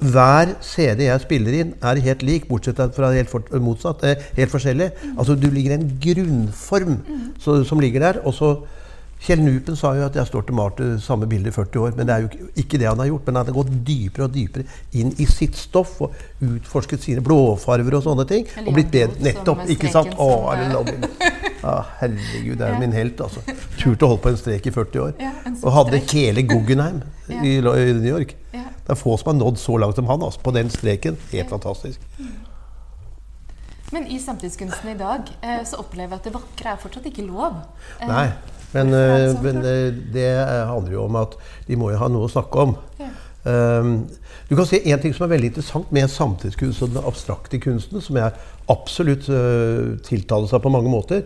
hver 0.00 0.54
CD 0.64 1.04
jeg 1.06 1.24
spiller 1.24 1.56
inn, 1.60 1.72
er 1.84 2.00
helt 2.04 2.22
lik, 2.24 2.48
bortsett 2.48 2.80
fra 2.96 3.12
helt 3.12 3.30
for, 3.30 3.44
motsatt. 3.60 4.04
Helt 4.36 4.52
forskjellig. 4.52 4.90
Altså 5.16 5.36
Du 5.36 5.50
ligger 5.50 5.76
i 5.76 5.80
en 5.80 5.88
grunnform 6.00 7.00
så, 7.38 7.62
som 7.64 7.80
ligger 7.80 8.00
der. 8.00 8.22
og 8.24 8.34
så 8.34 8.54
Kjell 9.20 9.42
Nupen 9.44 9.76
sa 9.76 9.90
jo 9.98 10.06
at 10.06 10.14
jeg 10.16 10.28
står 10.30 10.46
til 10.48 10.56
Marte 10.56 10.86
samme 11.04 11.26
bilde 11.28 11.50
i 11.50 11.52
40 11.52 11.82
år. 11.84 11.90
Men 11.96 12.08
det 12.08 12.14
er 12.14 12.22
jo 12.24 12.46
ikke 12.56 12.78
det 12.80 12.88
han 12.88 13.02
har 13.02 13.10
gjort. 13.10 13.26
Men 13.26 13.36
han 13.36 13.50
har 13.50 13.56
gått 13.58 13.74
dypere 13.84 14.24
og 14.24 14.32
dypere 14.32 14.64
inn 14.96 15.12
i 15.20 15.26
sitt 15.28 15.58
stoff 15.60 15.98
og 16.06 16.16
utforsket 16.40 17.04
sine 17.04 17.24
blåfarver 17.24 17.98
og 17.98 18.06
sånne 18.06 18.24
ting. 18.30 18.48
Og 18.64 18.72
blitt 18.72 18.88
bedre. 18.94 19.20
Nettopp. 19.28 19.66
Ikke 19.68 19.92
sant? 19.92 20.16
Å, 20.16 20.30
er 20.54 20.64
det 20.64 21.10
ja, 21.60 21.74
herregud, 22.00 22.56
det 22.56 22.64
er 22.64 22.72
jo 22.72 22.80
min 22.80 22.96
helt. 22.96 23.20
altså. 23.20 23.42
Turte 23.76 24.06
å 24.06 24.14
holde 24.14 24.24
på 24.24 24.32
en 24.32 24.40
strek 24.40 24.70
i 24.70 24.72
40 24.72 25.04
år. 25.04 25.12
og 25.60 25.74
hadde 25.76 26.00
hele 26.14 26.46
Guggenheim 26.48 27.02
i 27.28 27.58
New 27.60 28.08
York. 28.08 28.32
Det 28.86 28.94
er 28.94 29.00
få 29.00 29.16
som 29.20 29.32
har 29.32 29.38
nådd 29.38 29.58
så 29.60 29.76
langt 29.80 29.98
som 29.98 30.08
han 30.10 30.22
altså, 30.22 30.40
på 30.44 30.54
den 30.56 30.70
streken. 30.72 31.18
Helt 31.32 31.52
fantastisk. 31.52 32.00
Mm. 32.18 32.38
Men 33.90 34.06
i 34.06 34.18
samtidskunsten 34.22 34.92
i 34.92 34.98
dag 34.98 35.30
eh, 35.42 35.62
så 35.66 35.80
opplever 35.82 36.14
jeg 36.14 36.20
at 36.20 36.28
det 36.28 36.34
vakre 36.34 36.72
er 36.72 36.78
fortsatt 36.80 37.08
ikke 37.10 37.26
lov. 37.26 37.58
Eh, 37.98 38.06
Nei. 38.10 38.28
Men, 38.70 38.92
det, 38.94 39.00
eh, 39.02 39.40
men 39.42 39.64
det 40.14 40.28
handler 40.46 40.94
jo 40.94 41.08
om 41.08 41.16
at 41.18 41.34
de 41.66 41.78
må 41.78 41.90
jo 41.90 41.98
ha 41.98 42.10
noe 42.12 42.28
å 42.28 42.30
snakke 42.30 42.68
om. 42.68 42.76
Ja. 43.00 43.10
Um, 43.40 44.02
du 44.50 44.52
kan 44.52 44.66
si 44.68 44.82
En 44.84 45.00
ting 45.00 45.14
som 45.16 45.24
er 45.24 45.30
veldig 45.32 45.48
interessant 45.48 45.92
med 45.96 46.10
samtidskunst 46.12 46.82
og 46.84 46.90
den 46.92 47.06
abstrakte 47.08 47.56
kunsten, 47.62 48.02
som 48.04 48.18
jeg 48.20 48.34
absolutt 48.68 49.30
uh, 49.32 49.96
tiltaler 50.04 50.50
seg 50.50 50.60
på 50.60 50.72
mange 50.74 50.92
måter 50.92 51.22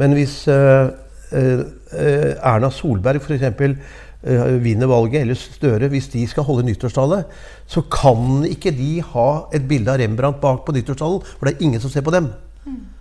Men 0.00 0.16
hvis 0.18 0.40
uh, 0.50 0.90
uh, 0.90 1.62
Erna 1.94 2.72
Solberg 2.74 3.22
f.eks. 3.22 3.78
Uh, 4.22 4.62
vinner 4.62 4.86
valget, 4.86 5.24
eller 5.24 5.34
Støre, 5.34 5.88
hvis 5.90 6.06
de 6.12 6.20
skal 6.30 6.46
holde 6.46 6.62
nyttårstale, 6.68 7.24
så 7.66 7.82
kan 7.90 8.44
ikke 8.46 8.70
de 8.70 9.00
ha 9.02 9.28
et 9.50 9.64
bilde 9.66 9.90
av 9.90 9.98
Rembrandt 9.98 10.38
bak 10.40 10.62
på 10.62 10.74
nyttårstalen, 10.76 11.24
for 11.26 11.48
det 11.48 11.56
er 11.56 11.64
ingen 11.66 11.82
som 11.82 11.90
ser 11.90 12.06
på 12.06 12.14
dem. 12.14 12.30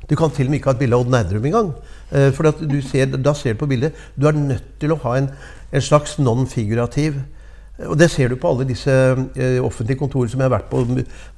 Du 0.10 0.16
kan 0.18 0.32
til 0.34 0.50
og 0.50 0.52
med 0.52 0.60
ikke 0.60 0.72
ha 0.72 0.74
et 0.76 0.82
bilde 0.82 0.98
av 0.98 1.06
Odd 1.06 1.12
Nerdrum 1.14 1.46
engang. 1.48 1.70
Eh, 2.12 2.32
for 2.36 2.50
ser, 2.90 3.14
da 3.16 3.34
ser 3.38 3.54
du 3.54 3.62
på 3.62 3.70
bildet 3.70 3.96
Du 4.18 4.26
er 4.28 4.36
nødt 4.36 4.66
til 4.82 4.92
å 4.92 5.00
ha 5.06 5.14
en, 5.20 5.30
en 5.72 5.86
slags 5.86 6.18
non-figurativ 6.20 7.22
og 7.88 7.98
det 7.98 8.10
ser 8.12 8.32
du 8.32 8.38
på 8.40 8.50
alle 8.52 8.68
disse 8.70 8.92
uh, 8.92 9.60
offentlige 9.66 10.00
kontorer 10.00 10.30
som 10.32 10.42
jeg 10.42 10.50
har 10.50 10.54
vært 10.54 10.70
på. 10.72 10.84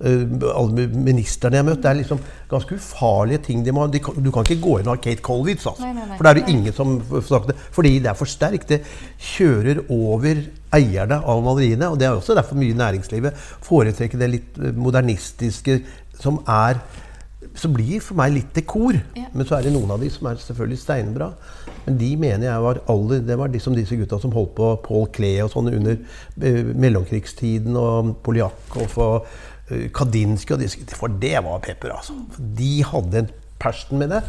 Uh, 0.04 0.48
alle 0.54 0.88
ministrene 0.92 1.60
jeg 1.60 1.64
har 1.64 1.70
møtt. 1.70 1.82
Det 1.84 1.92
er 1.92 2.00
liksom 2.02 2.22
ganske 2.52 2.78
ufarlige 2.80 3.44
ting 3.48 3.64
de 3.66 3.76
må 3.76 3.86
ha. 3.86 3.92
Du 3.92 4.32
kan 4.34 4.46
ikke 4.46 4.62
gå 4.64 4.80
inn 4.80 4.90
og 4.90 4.96
ha 4.96 5.04
Kate 5.04 5.24
Colwitz, 5.26 5.68
altså. 5.70 5.86
Nei, 5.86 5.94
nei, 5.98 6.08
nei. 6.10 6.18
For 6.18 6.28
det 6.28 6.34
er 6.34 6.40
det 6.42 6.56
ingen 6.56 6.76
som 6.76 6.98
snakker. 7.30 7.64
Fordi 7.76 7.94
det 8.04 8.12
er 8.12 8.20
for 8.20 8.32
sterkt. 8.34 8.74
Det 8.74 8.82
kjører 9.34 9.84
over 9.94 10.44
eierne 10.74 11.22
av 11.22 11.46
maleriene. 11.46 11.92
Og 11.94 12.02
det 12.02 12.10
er 12.10 12.18
også 12.18 12.38
derfor 12.38 12.60
mye 12.60 12.78
næringslivet 12.78 13.48
foretrekker 13.64 14.22
det 14.22 14.32
litt 14.34 14.62
modernistiske 14.76 15.82
som 16.20 16.42
er 16.50 16.80
som 17.56 17.74
blir 17.76 18.02
for 18.02 18.18
meg 18.18 18.34
litt 18.34 18.54
dekor. 18.56 18.98
Ja. 19.18 19.28
Men 19.34 19.48
så 19.48 19.58
er 19.58 19.68
det 19.68 19.74
noen 19.76 19.92
av 19.94 20.02
de 20.02 20.10
som 20.14 20.28
er 20.30 20.40
selvfølgelig 20.42 20.80
steinbra. 20.82 21.30
Men 21.86 21.98
de 22.00 22.10
mener 22.20 22.48
jeg 22.48 22.66
var 22.66 22.82
aller, 22.92 23.24
det 23.28 23.38
var 23.40 23.52
liksom 23.54 23.76
disse 23.78 23.98
gutta 24.00 24.20
som 24.22 24.34
holdt 24.36 24.56
på 24.58 24.70
Paul 24.86 25.08
Klee 25.14 25.44
og 25.46 25.52
sånn 25.54 25.72
under 25.74 25.98
eh, 25.98 26.72
mellomkrigstiden, 26.86 27.78
og 27.80 28.16
Poljakov 28.26 28.98
og 29.04 29.28
eh, 29.72 29.90
og 29.94 30.60
disse 30.62 30.98
For 30.98 31.14
det 31.22 31.38
var 31.46 31.62
pepper, 31.64 31.96
altså. 31.98 32.18
De 32.38 32.74
hadde 32.88 33.24
en 33.24 33.30
passion 33.62 34.02
med 34.02 34.12
det. 34.16 34.24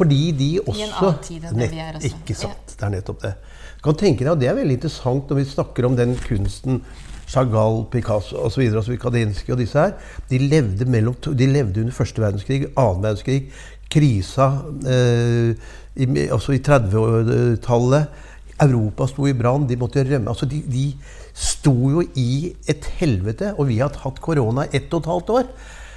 Fordi 0.00 0.32
de 0.32 0.50
også 0.62 0.80
I 0.80 0.86
en 0.86 0.96
annen 0.96 1.22
tid 1.26 1.46
enn 1.48 1.60
det 1.60 1.70
vi 1.72 1.80
er 1.82 1.96
også. 1.98 2.10
Ikke 2.10 2.36
sant. 2.38 2.74
Det 2.76 2.86
er 2.86 2.92
nettopp 2.94 3.22
det. 3.24 3.32
Du 3.80 3.86
kan 3.88 3.96
tenke 3.98 4.24
deg, 4.24 4.32
og 4.32 4.40
Det 4.40 4.48
er 4.50 4.58
veldig 4.58 4.76
interessant 4.78 5.30
når 5.30 5.40
vi 5.40 5.46
snakker 5.50 5.88
om 5.88 5.96
den 5.98 6.14
kunsten 6.24 6.82
Chagall, 7.30 7.84
Picasso 7.90 8.40
osv. 8.46 8.96
Kandinsky 9.00 9.54
og 9.54 9.60
disse 9.62 9.78
her, 9.78 9.94
de 10.30 10.40
levde, 10.42 10.86
mellom, 10.90 11.14
de 11.14 11.46
levde 11.46 11.84
under 11.84 11.94
første 11.94 12.22
verdenskrig, 12.22 12.64
annen 12.74 13.04
verdenskrig, 13.04 13.44
krisa 13.90 14.50
eh, 14.86 15.54
i, 15.96 16.06
i 16.06 16.62
30-tallet. 16.70 18.26
Europa 18.60 19.06
sto 19.08 19.24
i 19.24 19.32
brann, 19.32 19.64
de 19.64 19.78
måtte 19.80 20.02
rømme. 20.04 20.28
Altså 20.28 20.44
de, 20.44 20.58
de 20.68 20.90
sto 21.32 21.72
jo 21.94 22.02
i 22.18 22.52
et 22.68 22.88
helvete, 22.98 23.54
og 23.56 23.70
vi 23.70 23.78
har 23.80 23.94
hatt 24.02 24.20
korona 24.20 24.66
ett 24.68 24.92
og 24.92 25.00
et 25.00 25.08
halvt 25.14 25.32
år. 25.38 25.46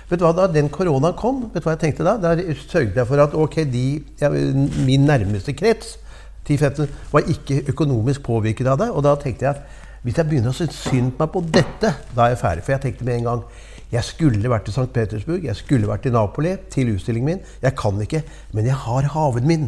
Vet 0.10 0.22
du 0.22 0.26
hva, 0.26 0.34
Da 0.38 0.48
den 0.52 0.70
koronaen 0.72 1.18
kom, 1.20 1.48
vet 1.52 1.64
du 1.64 1.68
hva 1.68 1.76
jeg 1.76 1.84
tenkte 1.84 2.08
da? 2.08 2.16
Der 2.22 2.40
sørget 2.62 3.02
jeg 3.02 3.10
for 3.10 3.24
at 3.24 3.36
ok, 3.36 3.60
de, 3.68 3.86
ja, 4.22 4.30
min 4.30 5.08
nærmeste 5.10 5.56
krets 5.58 5.98
10-15, 6.48 6.88
var 7.12 7.30
ikke 7.32 7.64
økonomisk 7.72 8.24
påvirket 8.24 8.68
av 8.68 8.80
det. 8.80 8.90
Og 8.92 9.04
da 9.04 9.16
tenkte 9.20 9.48
jeg 9.48 9.58
at 9.58 9.84
hvis 10.04 10.18
jeg 10.20 10.28
begynner 10.28 10.52
å 10.52 10.58
synes 10.58 10.80
synd 10.84 11.14
på 11.16 11.24
meg 11.24 11.32
på 11.32 11.42
dette, 11.56 11.94
da 12.12 12.26
er 12.26 12.34
jeg 12.34 12.42
ferdig. 12.42 12.66
For 12.66 12.76
jeg 12.76 12.84
tenkte 12.84 13.08
med 13.08 13.22
en 13.22 13.30
gang 13.30 13.46
jeg 13.94 14.08
skulle 14.08 14.50
vært 14.50 14.70
i 14.72 14.74
St. 14.74 14.88
Petersburg, 14.94 15.44
jeg 15.46 15.58
skulle 15.60 15.90
vært 15.90 16.08
i 16.10 16.14
Napoli 16.14 16.56
til 16.74 16.96
utstillingen 16.96 17.28
min. 17.30 17.44
Jeg 17.62 17.76
kan 17.78 18.00
ikke, 18.02 18.24
men 18.58 18.66
jeg 18.66 18.78
har 18.88 19.10
haven 19.14 19.46
min. 19.48 19.68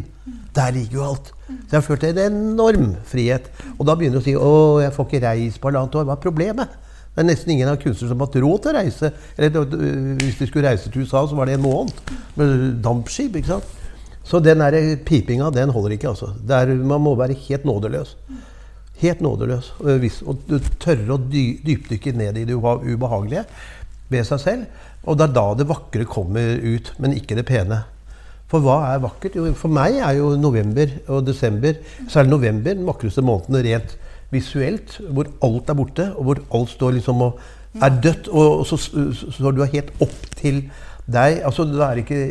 Der 0.56 0.74
ligger 0.74 0.98
jo 0.98 1.04
alt. 1.12 1.30
Så 1.46 1.76
jeg 1.76 1.78
har 1.78 1.86
følt 1.86 2.08
en 2.10 2.22
enorm 2.24 2.96
frihet. 3.06 3.52
Og 3.78 3.86
da 3.86 3.94
begynner 3.94 4.18
du 4.18 4.24
å 4.24 4.26
si 4.26 4.34
å, 4.34 4.50
jeg 4.82 4.96
får 4.96 5.08
ikke 5.08 5.22
reist 5.28 5.62
på 5.62 5.70
halvannet 5.70 6.00
år. 6.00 6.08
Hva 6.10 6.18
er 6.18 6.24
problemet? 6.24 6.74
Det 7.14 7.22
er 7.22 7.30
nesten 7.30 7.54
ingen 7.54 7.70
av 7.72 7.78
kunstnere 7.80 8.12
som 8.12 8.20
har 8.20 8.28
hatt 8.28 8.40
råd 8.44 8.64
til 8.64 8.72
å 8.72 8.76
reise. 8.80 9.12
Eller 9.38 9.70
hvis 10.24 10.42
de 10.42 10.50
skulle 10.50 10.68
reise 10.74 10.90
til 10.90 11.06
USA, 11.06 11.22
så 11.30 11.38
var 11.38 11.48
det 11.48 11.60
en 11.60 11.64
måned 11.64 12.16
med 12.40 12.66
dampskip. 12.84 13.38
ikke 13.38 13.54
sant? 13.54 13.78
Så 14.26 14.42
den 14.42 14.64
der 14.66 14.98
pipinga, 15.06 15.52
den 15.54 15.70
holder 15.70 15.96
ikke. 15.96 16.16
altså. 16.16 16.34
Der, 16.50 16.74
man 16.82 17.06
må 17.06 17.14
være 17.16 17.38
helt 17.46 17.70
nådeløs. 17.70 18.18
Helt 19.02 19.22
nådeløs. 19.24 19.74
Og 19.82 20.46
du 20.48 20.60
tørre 20.80 21.18
å 21.18 21.20
dy, 21.20 21.58
dypdykke 21.66 22.14
ned 22.16 22.40
i 22.40 22.46
det 22.48 22.56
ubehagelige 22.56 23.44
ved 24.12 24.28
seg 24.28 24.42
selv. 24.44 24.86
Og 25.06 25.18
det 25.18 25.28
er 25.28 25.36
da 25.36 25.46
det 25.58 25.68
vakre 25.70 26.08
kommer 26.10 26.62
ut, 26.64 26.94
men 27.02 27.18
ikke 27.18 27.38
det 27.38 27.46
pene. 27.50 27.84
For 28.50 28.62
hva 28.62 28.78
er 28.94 29.04
vakkert? 29.04 29.36
Jo, 29.38 29.50
for 29.58 29.74
meg 29.74 29.98
er 30.00 30.20
jo 30.20 30.36
november 30.38 30.92
og 31.10 31.26
desember, 31.28 31.78
særlig 32.10 32.36
november, 32.36 32.76
den 32.78 32.88
vakreste 32.88 33.24
måneden 33.26 33.64
rent 33.66 33.96
visuelt. 34.34 35.00
Hvor 35.10 35.30
alt 35.46 35.70
er 35.70 35.78
borte, 35.78 36.10
og 36.16 36.30
hvor 36.30 36.42
alt 36.58 36.74
står 36.74 36.98
liksom 37.00 37.24
og 37.26 37.40
er 37.84 38.02
dødt. 38.04 38.30
Og 38.30 38.66
så 38.70 38.80
står 38.80 39.56
du 39.56 39.64
helt 39.66 39.92
opp 40.00 40.20
til 40.40 40.64
deg. 41.06 41.42
Altså, 41.46 41.66
Da 41.70 41.92
er 41.92 42.02
ikke 42.02 42.22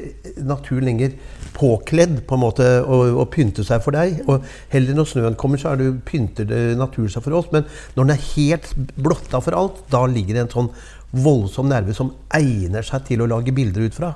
naturen 0.44 0.88
lenger 0.88 1.14
påkledd 1.54 2.24
på 2.26 2.34
en 2.34 2.42
måte 2.42 2.66
og, 2.82 3.20
og 3.22 3.28
pynte 3.34 3.64
seg 3.66 3.82
for 3.84 3.94
deg. 3.94 4.22
Og 4.26 4.44
heller 4.72 4.98
når 4.98 5.10
snøen 5.10 5.38
kommer, 5.40 5.60
så 5.60 5.72
er 5.72 5.82
det, 5.82 5.90
pynter 6.08 6.50
naturen 6.78 7.12
seg 7.12 7.24
for 7.26 7.38
oss. 7.38 7.50
Men 7.54 7.68
når 7.94 8.08
den 8.08 8.16
er 8.16 8.26
helt 8.34 8.72
blotta 8.96 9.42
for 9.44 9.58
alt, 9.58 9.84
da 9.92 10.04
ligger 10.10 10.38
det 10.38 10.46
en 10.46 10.54
sånn 10.56 10.72
voldsom 11.14 11.70
nerve 11.70 11.94
som 11.94 12.10
egner 12.34 12.82
seg 12.86 13.06
til 13.06 13.22
å 13.22 13.30
lage 13.30 13.54
bilder 13.54 13.86
ut 13.86 13.94
fra. 13.94 14.14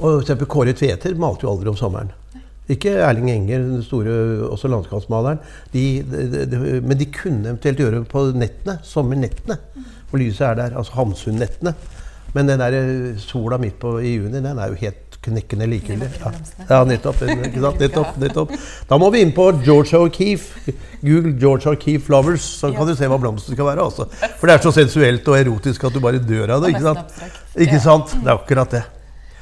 Og 0.00 0.24
for 0.24 0.48
Kåre 0.48 0.72
Tveter 0.72 1.12
malte 1.20 1.44
jo 1.44 1.52
aldri 1.52 1.68
om 1.68 1.76
sommeren. 1.76 2.14
Ikke 2.70 2.92
Erling 3.02 3.30
Enger, 3.32 3.64
den 3.66 3.82
store 3.82 4.12
også 4.46 4.70
landskapsmaleren. 4.70 5.40
De, 5.72 5.84
de, 6.06 6.44
de, 6.46 6.60
men 6.86 6.98
de 6.98 7.08
kunne 7.12 7.48
eventuelt 7.50 7.82
gjøre 7.82 7.98
det 7.98 8.10
på 8.12 8.22
nettene, 8.38 8.78
sommernettene. 8.86 9.58
For 10.10 10.22
lyset 10.22 10.46
er 10.46 10.60
der. 10.60 10.76
Altså 10.78 10.94
Hamsun-nettene. 10.94 11.74
Men 12.34 12.50
den 12.50 12.62
der 12.62 12.76
sola 13.22 13.58
midt 13.58 13.78
på 13.82 13.96
i 14.00 14.16
juni, 14.16 14.38
den 14.38 14.58
er 14.58 14.70
jo 14.70 14.78
helt 14.80 15.10
knekkende 15.20 15.66
likegyldig. 15.68 16.08
Ja. 16.20 16.30
ja, 16.68 16.78
nettopp, 16.88 17.20
nettopp, 17.82 18.14
nettopp. 18.20 18.54
Da 18.88 18.98
må 19.00 19.10
vi 19.12 19.24
inn 19.24 19.34
på 19.36 19.50
George 19.64 19.98
O'Keefe. 19.98 20.72
Google 21.02 21.34
George 21.40 21.74
O'Keefe 21.74 22.06
Flowers, 22.06 22.46
så 22.62 22.72
kan 22.76 22.88
du 22.88 22.94
se 22.96 23.08
hva 23.10 23.18
blomsten 23.20 23.56
skal 23.56 23.68
være. 23.68 23.84
Også. 23.90 24.08
For 24.40 24.48
det 24.48 24.56
er 24.56 24.64
så 24.64 24.72
sensuelt 24.78 25.28
og 25.28 25.36
erotisk 25.40 25.84
at 25.88 25.96
du 25.96 26.00
bare 26.04 26.22
dør 26.22 26.56
av 26.56 26.64
det. 26.64 26.72
Ikke 26.74 26.86
sant? 26.88 27.20
Ikke 27.66 27.82
sant? 27.84 28.16
Det 28.16 28.30
er 28.30 28.38
akkurat 28.38 28.78
det. 28.78 28.82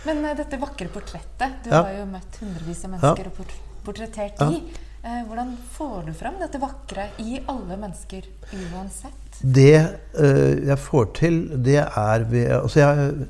Men 0.09 0.25
uh, 0.25 0.35
dette 0.39 0.59
vakre 0.61 0.87
portrettet 0.93 1.65
Du 1.67 1.73
har 1.75 1.91
jo 1.93 2.05
møtt 2.09 2.39
hundrevis 2.41 2.85
av 2.87 2.95
mennesker 2.95 3.31
og 3.31 3.57
portrettert 3.87 4.41
de. 4.41 4.63
Uh, 4.99 5.23
hvordan 5.29 5.53
får 5.77 6.09
du 6.09 6.13
fram 6.19 6.41
dette 6.41 6.59
vakre 6.59 7.09
i 7.23 7.39
alle 7.47 7.77
mennesker 7.79 8.25
uansett? 8.51 9.41
Det 9.43 9.77
uh, 10.19 10.55
jeg 10.67 10.79
får 10.83 11.11
til, 11.19 11.37
det 11.65 11.81
er 11.85 12.25
ved 12.31 12.51
Altså, 12.59 12.81
jeg 12.83 13.29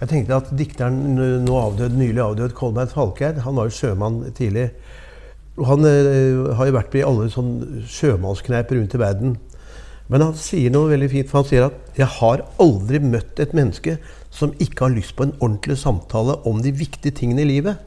jeg 0.00 0.10
tenkte 0.10 0.36
at 0.36 0.48
dikteren 0.58 1.14
nå 1.46 1.54
avdød, 1.56 1.94
nylig 1.96 2.20
avdød 2.20 2.54
Kolbein 2.58 2.90
Falkeid 2.90 3.38
Han 3.44 3.54
var 3.56 3.68
jo 3.68 3.76
sjømann 3.76 4.18
tidlig. 4.36 4.66
Og 5.56 5.68
han 5.70 5.86
uh, 5.86 6.50
har 6.58 6.68
jo 6.68 6.74
vært 6.74 6.96
i 6.98 7.04
alle 7.06 7.28
sånn 7.32 7.84
sjømannskneiper 7.88 8.80
rundt 8.80 8.96
i 8.96 9.00
verden. 9.00 9.36
Men 10.12 10.26
han 10.26 10.36
sier 10.36 10.72
noe 10.74 10.90
veldig 10.90 11.08
fint. 11.12 11.30
for 11.30 11.40
Han 11.40 11.48
sier 11.48 11.66
at 11.68 11.96
'jeg 11.96 12.10
har 12.18 12.44
aldri 12.60 12.98
møtt 12.98 13.40
et 13.40 13.54
menneske 13.54 13.98
som 14.30 14.52
ikke 14.58 14.88
har 14.88 14.96
lyst 14.96 15.16
på 15.16 15.24
en 15.24 15.36
ordentlig 15.40 15.78
samtale 15.78 16.36
om 16.44 16.60
de 16.60 16.72
viktige 16.72 17.14
tingene 17.14 17.46
i 17.46 17.60
livet'. 17.60 17.78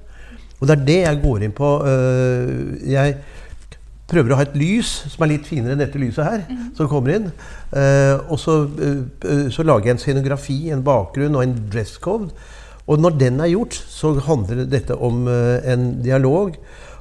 Og 0.58 0.70
det 0.70 0.76
er 0.76 0.86
det 0.88 1.02
jeg 1.04 1.22
går 1.24 1.46
inn 1.46 1.56
på. 1.56 1.72
Uh, 1.86 2.78
jeg 2.90 3.18
prøver 4.08 4.32
å 4.32 4.40
ha 4.40 4.46
et 4.48 4.56
lys 4.58 4.90
som 5.12 5.26
er 5.26 5.34
litt 5.34 5.48
finere 5.50 5.76
enn 5.76 5.84
dette 5.84 6.00
lyset 6.00 6.24
her, 6.24 6.46
mm. 6.48 6.68
som 6.78 6.90
kommer 6.90 7.18
inn. 7.18 7.30
Uh, 7.74 8.16
og 8.32 8.40
så, 8.42 8.60
uh, 8.66 9.48
så, 9.54 9.66
lager 9.68 9.92
jeg 9.92 9.98
en 9.98 10.04
scenografi, 10.04 10.60
en 10.74 10.86
bakgrunn 10.86 11.38
og 11.38 11.46
en 11.46 11.56
dresscode. 11.74 12.32
Og 12.88 13.02
når 13.04 13.18
den 13.20 13.42
er 13.44 13.52
gjort, 13.52 13.76
så 13.76 14.14
handler 14.30 14.64
dette 14.72 14.96
om 14.96 15.26
en 15.28 15.90
dialog. 16.00 16.54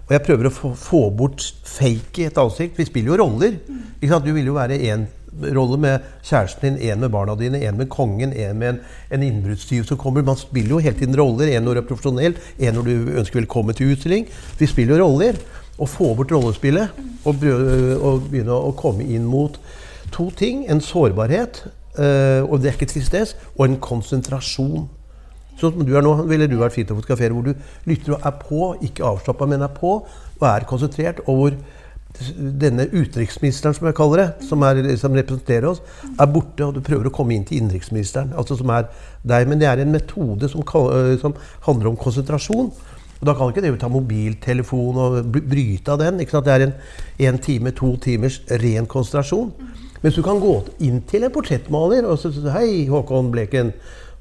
Og 0.07 0.15
jeg 0.17 0.23
prøver 0.27 0.49
å 0.49 0.51
få, 0.55 0.73
få 0.75 1.03
bort 1.15 1.45
fake 1.63 2.25
i 2.25 2.27
et 2.27 2.41
ansikt. 2.43 2.75
Vi 2.75 2.89
spiller 2.89 3.13
jo 3.13 3.21
roller. 3.21 3.55
Mm. 3.71 3.85
Du 4.03 4.33
vil 4.35 4.51
jo 4.51 4.57
være 4.57 4.81
én 4.83 5.05
rolle 5.43 5.79
med 5.81 6.05
kjæresten 6.25 6.77
din, 6.77 6.79
én 6.91 7.01
med 7.01 7.11
barna 7.11 7.35
dine, 7.35 7.61
én 7.61 7.77
med 7.77 7.89
kongen, 7.89 8.33
én 8.33 8.55
med 8.55 8.69
en, 8.69 8.81
en 9.11 9.23
innbruddstyv 9.23 9.85
som 9.85 9.99
kommer. 10.01 10.23
Man 10.23 10.37
spiller 10.37 10.71
jo 10.71 10.79
hele 10.79 10.97
tiden 10.97 11.17
roller. 11.19 11.51
En 11.57 11.63
når 11.63 11.75
du 11.75 11.81
er 11.81 11.89
profesjonell, 11.89 12.37
en 12.59 12.75
når 12.75 12.83
du 12.83 13.13
ønsker 13.21 13.41
velkommen 13.41 13.75
til 13.75 13.93
utstilling. 13.93 14.27
Vi 14.59 14.67
spiller 14.67 14.97
jo 14.97 15.05
roller 15.05 15.41
å 15.79 15.89
få 15.89 16.15
bort 16.17 16.33
rollespillet 16.33 17.01
og, 17.27 17.43
og, 17.45 18.29
begynne 18.31 18.55
å 18.55 18.73
komme 18.79 19.05
inn 19.05 19.27
mot 19.29 19.59
to 20.15 20.31
ting. 20.37 20.65
En 20.71 20.81
sårbarhet, 20.81 21.65
øh, 21.99 22.43
og 22.47 22.61
det 22.61 22.71
er 22.71 22.79
ikke 22.79 22.93
tristesse, 22.95 23.37
og 23.57 23.67
en 23.67 23.81
konsentrasjon. 23.83 24.87
Sånn 25.57 25.73
som 25.73 25.85
du 25.89 25.95
er 25.97 26.05
nå, 26.05 26.13
ville 26.29 26.49
du 26.49 26.59
vært 26.61 26.77
fint 26.77 26.91
å 26.93 26.99
fotografere, 26.99 27.33
hvor 27.33 27.47
du 27.47 27.89
lytter 27.89 28.17
og 28.17 28.25
er 28.29 28.35
på, 28.41 28.63
ikke 28.89 29.05
avslappa, 29.09 29.49
men 29.49 29.65
er 29.65 29.73
på, 29.73 29.99
og 30.37 30.49
er 30.49 30.69
konsentrert. 30.69 31.23
og 31.27 31.41
hvor 31.41 31.57
denne 32.61 32.87
utenriksministeren, 32.93 33.75
som 33.77 33.89
jeg 33.89 33.97
kaller 33.99 34.23
det, 34.23 34.49
som, 34.49 34.63
er, 34.67 34.83
som, 35.01 35.15
representerer 35.17 35.69
oss, 35.71 35.83
er 36.17 36.31
borte, 36.33 36.65
og 36.65 36.77
du 36.77 36.83
prøver 36.85 37.11
å 37.11 37.15
komme 37.15 37.37
inn 37.37 37.45
til 37.47 37.61
innenriksministeren. 37.61 38.35
Altså 38.39 38.59
som 38.59 38.73
er 38.75 38.89
deg. 39.27 39.49
Men 39.51 39.61
det 39.61 39.69
er 39.71 39.83
en 39.83 39.95
metode 39.95 40.51
som, 40.53 40.65
som 41.21 41.37
handler 41.67 41.93
om 41.93 41.99
konsentrasjon. 42.01 42.71
Og 43.17 43.25
Da 43.25 43.35
kan 43.37 43.53
ikke 43.53 43.65
det 43.65 43.75
ta 43.81 43.89
mobiltelefon 43.93 45.01
og 45.01 45.37
bryte 45.37 45.95
av 45.95 46.03
den. 46.03 46.21
Det 46.21 46.53
er 46.53 46.67
en, 46.67 46.75
en 47.31 47.39
time, 47.43 47.73
to 47.77 47.95
timers 48.03 48.41
ren 48.63 48.89
konsentrasjon. 48.89 49.53
Mens 50.03 50.17
du 50.17 50.23
kan 50.23 50.41
gå 50.41 50.59
inn 50.85 51.01
til 51.09 51.25
en 51.25 51.33
portrettmaler 51.33 52.05
og 52.05 52.19
så 52.21 52.33
si 52.33 52.45
'Hei, 52.45 52.87
Håkon 52.89 53.33
Bleken'. 53.33 53.73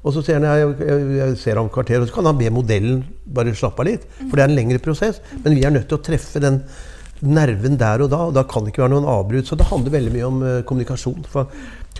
Og 0.06 0.12
så 0.14 0.22
ser 0.22 0.38
han, 0.38 0.44
jeg, 0.44 0.74
jeg, 0.86 1.06
jeg 1.18 1.36
ser 1.36 1.58
om 1.58 1.68
kvarter, 1.68 2.00
og 2.00 2.06
så 2.08 2.14
kan 2.14 2.28
han 2.28 2.38
be 2.38 2.50
modellen 2.50 3.00
bare 3.26 3.54
slappe 3.54 3.82
av 3.82 3.88
litt. 3.88 4.04
For 4.20 4.36
det 4.36 4.44
er 4.44 4.50
en 4.52 4.54
lengre 4.54 4.78
prosess. 4.78 5.18
Men 5.42 5.56
vi 5.56 5.64
er 5.66 5.74
nødt 5.74 5.88
til 5.90 5.98
å 5.98 6.04
treffe 6.06 6.42
den 6.42 6.60
nerven 7.24 7.78
der 7.80 8.04
og 8.04 8.10
da. 8.12 8.22
Og 8.28 8.34
da 8.36 8.46
kan 8.48 8.64
det 8.64 8.74
ikke 8.74 8.84
være 8.84 8.94
noen 8.96 9.10
avbrudd. 9.10 9.48
Så 9.48 9.58
det 9.58 9.68
handler 9.70 9.94
veldig 9.98 10.14
mye 10.14 10.30
om 10.30 10.40
uh, 10.44 10.54
kommunikasjon. 10.68 11.26
For, 11.32 11.52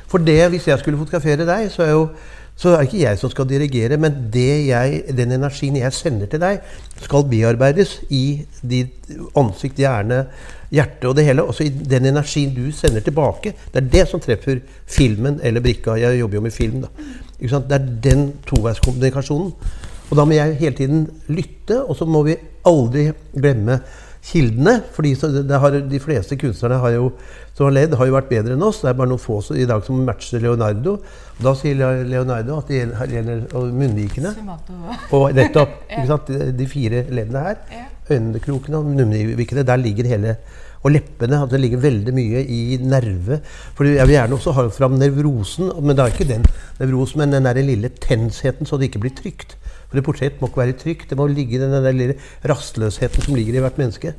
for 0.07 0.23
det, 0.23 0.41
hvis 0.53 0.69
jeg 0.71 0.83
skulle 0.83 1.01
fotografere 1.01 1.49
deg, 1.49 1.71
så 1.73 1.87
er 1.87 1.95
jo 1.95 2.09
så 2.57 2.71
er 2.73 2.79
det 2.79 2.87
ikke 2.89 3.03
jeg 3.03 3.19
som 3.21 3.31
skal 3.31 3.49
dirigere, 3.51 3.99
men 4.01 4.15
jeg, 4.33 5.03
den 5.13 5.35
energien 5.37 5.77
jeg 5.77 5.93
sender 5.93 6.29
til 6.33 6.41
deg, 6.41 6.63
skal 7.05 7.27
bearbeides 7.29 7.99
i 8.09 8.47
ditt 8.65 9.11
ansikt, 9.37 9.77
hjerne, 9.77 10.23
hjerte 10.73 11.11
og 11.11 11.19
det 11.19 11.27
hele. 11.27 11.45
Også 11.45 11.67
i 11.67 11.69
den 11.69 12.09
energien 12.09 12.55
du 12.57 12.71
sender 12.73 13.05
tilbake. 13.05 13.53
Det 13.75 13.83
er 13.83 13.91
det 13.93 14.07
som 14.09 14.23
treffer 14.25 14.63
filmen 14.89 15.37
eller 15.45 15.61
brikka. 15.61 15.99
Jeg 16.01 16.17
jobber 16.23 16.41
jo 16.41 16.47
med 16.47 16.57
film. 16.57 16.81
da. 16.81 16.89
Det 17.37 17.77
er 17.77 17.93
den 18.09 18.25
toveiskommunikasjonen. 18.49 19.53
Og 20.09 20.17
da 20.17 20.25
må 20.25 20.39
jeg 20.39 20.57
hele 20.57 20.77
tiden 20.77 21.07
lytte, 21.29 21.83
og 21.85 21.97
så 21.99 22.09
må 22.09 22.23
vi 22.25 22.39
aldri 22.65 23.11
glemme 23.37 23.81
kildene. 24.27 24.83
fordi 24.93 25.15
De 25.91 26.01
fleste 26.03 26.37
kunstnerne 26.37 26.81
har 26.83 26.91
jo, 26.97 27.11
som 27.55 27.67
har 27.67 27.73
ledd, 27.73 27.95
har 27.95 28.07
jo 28.07 28.17
vært 28.17 28.29
bedre 28.31 28.57
enn 28.57 28.63
oss. 28.63 28.83
Det 28.83 28.91
er 28.91 28.99
bare 28.99 29.09
noen 29.13 29.23
få 29.23 29.41
i 29.55 29.67
dag 29.69 29.85
som 29.85 30.03
matcher 30.05 30.43
Leonardo. 30.43 30.99
Da 31.43 31.55
sier 31.55 32.05
Leonardo 32.05 32.59
at 32.59 32.69
det 32.69 32.83
gjelder 33.13 33.47
munnvikene. 33.53 34.35
Og 35.13 35.33
nettopp. 35.37 35.83
De 36.59 36.69
fire 36.71 37.07
leddene 37.11 37.45
her. 37.49 37.59
Øyekrokene 38.11 38.79
og 38.79 38.87
munnvikene. 38.87 39.67
Der 39.67 39.77
ligger 39.77 40.09
hele 40.11 40.37
og 40.83 40.93
leppene. 40.95 41.43
At 41.43 41.53
det 41.53 41.61
ligger 41.63 41.83
veldig 41.83 42.15
mye 42.17 42.43
i 42.43 42.79
nerve. 42.83 43.41
For 43.75 43.89
Jeg 43.89 44.07
vil 44.07 44.17
gjerne 44.19 44.39
også 44.39 44.57
ha 44.57 44.67
fram 44.75 44.99
nevrosen, 45.01 45.73
men 45.83 45.97
det 45.97 46.05
er 46.05 46.15
ikke 46.15 46.33
den 46.35 46.47
nevrosen, 46.81 47.23
men 47.23 47.33
den 47.33 47.49
der 47.49 47.63
lille 47.63 47.89
tensheten, 47.89 48.67
så 48.67 48.79
det 48.79 48.91
ikke 48.91 49.07
blir 49.07 49.17
trygt. 49.17 49.57
For 49.91 50.01
et 50.01 50.07
portrett 50.07 50.41
må 50.41 50.51
ikke 50.51 50.63
være 50.65 50.79
trygt. 50.81 51.11
Det 51.11 51.19
må 51.19 51.29
ligge 51.31 51.57
i 51.57 51.63
den 51.63 51.75
der 51.75 51.95
lille 51.95 52.19
rastløsheten 52.47 53.27
som 53.27 53.39
ligger 53.39 53.59
i 53.59 53.65
hvert 53.65 53.79
menneske. 53.81 54.15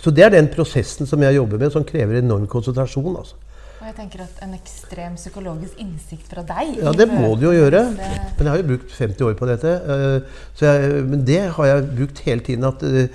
Så 0.00 0.12
det 0.16 0.24
er 0.24 0.32
den 0.32 0.48
prosessen 0.52 1.08
som 1.08 1.22
jeg 1.22 1.36
jobber 1.36 1.60
med, 1.60 1.72
som 1.72 1.84
krever 1.84 2.20
enorm 2.20 2.46
konsentrasjon. 2.48 3.16
altså. 3.16 3.36
Og 3.80 3.86
jeg 3.88 3.94
tenker 3.96 4.22
at 4.26 4.40
En 4.44 4.52
ekstrem 4.52 5.14
psykologisk 5.16 5.78
innsikt 5.80 6.28
fra 6.28 6.42
deg 6.44 6.82
Ja, 6.82 6.92
det 6.92 7.06
må 7.08 7.32
du 7.40 7.46
jo 7.48 7.52
gjøre. 7.56 7.84
Men 7.96 8.44
jeg 8.44 8.50
har 8.52 8.60
jo 8.60 8.68
brukt 8.74 8.96
50 8.96 9.28
år 9.28 9.36
på 9.38 9.48
dette. 9.48 9.76
Eh, 9.94 10.40
jeg, 10.60 11.04
men 11.08 11.24
det 11.28 11.40
har 11.56 11.70
jeg 11.70 11.86
brukt 11.96 12.24
hele 12.26 12.44
tiden. 12.44 12.66
At 12.68 12.84
eh, 12.84 13.08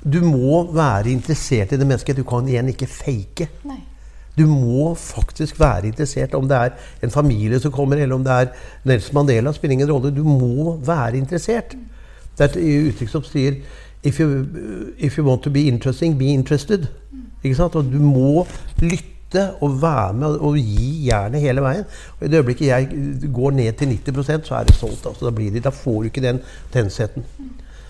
du 0.00 0.20
må 0.24 0.64
være 0.72 1.12
interessert 1.12 1.72
i 1.72 1.80
det 1.80 1.88
mennesket. 1.88 2.20
Du 2.20 2.24
kan 2.28 2.48
igjen 2.48 2.68
ikke 2.72 2.88
fake. 2.88 3.48
Nei. 3.68 3.80
Du 4.40 4.46
må 4.48 4.94
faktisk 4.96 5.60
være 5.60 5.90
interessert. 5.92 6.34
Om 6.34 6.48
det 6.48 6.56
er 6.56 7.04
en 7.04 7.12
familie 7.12 7.60
som 7.60 7.72
kommer, 7.72 8.00
eller 8.00 8.16
om 8.16 8.24
det 8.24 8.32
er 8.32 8.52
Nelson 8.88 9.20
Mandela, 9.20 9.52
spiller 9.52 9.76
ingen 9.76 9.92
rolle. 9.92 10.14
Du 10.16 10.24
må 10.24 10.76
være 10.86 11.20
interessert. 11.20 11.76
Det 12.38 12.46
er 12.46 12.56
et 12.56 12.92
uttrykk 12.94 13.12
som 13.12 13.24
sier 13.26 13.60
if 14.02 14.20
you, 14.20 14.46
if 14.98 15.18
you 15.18 15.26
want 15.26 15.42
to 15.42 15.50
be 15.50 15.66
interesting, 15.68 16.18
be 16.18 16.32
interested. 16.32 16.86
Ikke 17.42 17.56
sant? 17.56 17.76
Og 17.76 17.92
du 17.92 17.98
må 18.00 18.46
lytte 18.80 19.46
og 19.60 19.76
være 19.82 20.12
med 20.12 20.40
og 20.40 20.56
gi 20.58 21.06
jernet 21.08 21.44
hele 21.44 21.64
veien. 21.64 21.84
Og 22.18 22.26
I 22.26 22.30
det 22.30 22.40
øyeblikket 22.40 22.66
jeg 22.66 23.32
går 23.34 23.56
ned 23.58 23.72
til 23.72 23.92
90% 23.92 24.48
så 24.48 24.54
er 24.54 24.64
det 24.64 24.74
solgt. 24.74 25.06
Altså, 25.06 25.28
da, 25.28 25.34
blir 25.36 25.52
det, 25.52 25.64
da 25.64 25.72
får 25.74 26.00
du 26.00 26.10
ikke 26.10 26.24
den 26.24 26.40
tennsheten. 26.72 27.26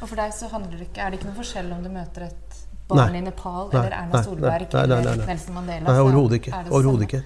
Og 0.01 0.09
for 0.09 0.17
deg 0.17 0.33
så 0.35 0.49
handler 0.49 0.79
det 0.79 0.89
ikke, 0.89 1.01
er 1.01 1.11
det 1.11 1.21
ikke 1.21 1.31
noe 1.31 1.39
forskjell 1.39 1.73
om 1.77 1.83
du 1.85 1.91
møter 1.93 2.27
et 2.27 2.50
barn 2.97 3.15
i 3.15 3.21
Nepal 3.21 3.69
eller 3.73 3.91
Erna 3.93 4.13
nei, 4.13 4.23
Solberg 4.25 4.67
nei, 4.75 4.87
nei, 4.87 4.99
eller 5.01 5.27
Nelson 5.27 5.55
Mandela? 5.55 5.87
Nei, 5.93 5.99
overhodet 6.01 6.41
ikke. 6.41 6.53
Overhodet 6.71 7.03
ikke. 7.09 7.23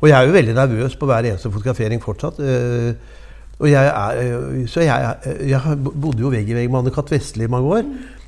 Og 0.00 0.08
jeg 0.08 0.16
er 0.18 0.26
jo 0.26 0.32
veldig 0.32 0.54
nervøs 0.54 0.96
på 0.96 1.06
hver 1.06 1.24
eneste 1.30 1.50
fotografering 1.54 2.02
fortsatt. 2.02 2.40
eh, 2.40 2.94
og 3.60 3.68
jeg 3.70 3.86
er, 3.86 4.66
så 4.66 4.80
jeg, 4.82 5.14
er- 5.22 5.44
jeg 5.46 5.78
bodde 5.84 6.18
jo 6.20 6.28
vegg 6.30 6.48
i 6.50 6.54
vegg 6.54 6.70
med 6.70 6.80
Anne-Cath. 6.82 7.10
Vestli 7.14 7.44
i 7.44 7.46
mange 7.46 7.68
år. 7.70 7.84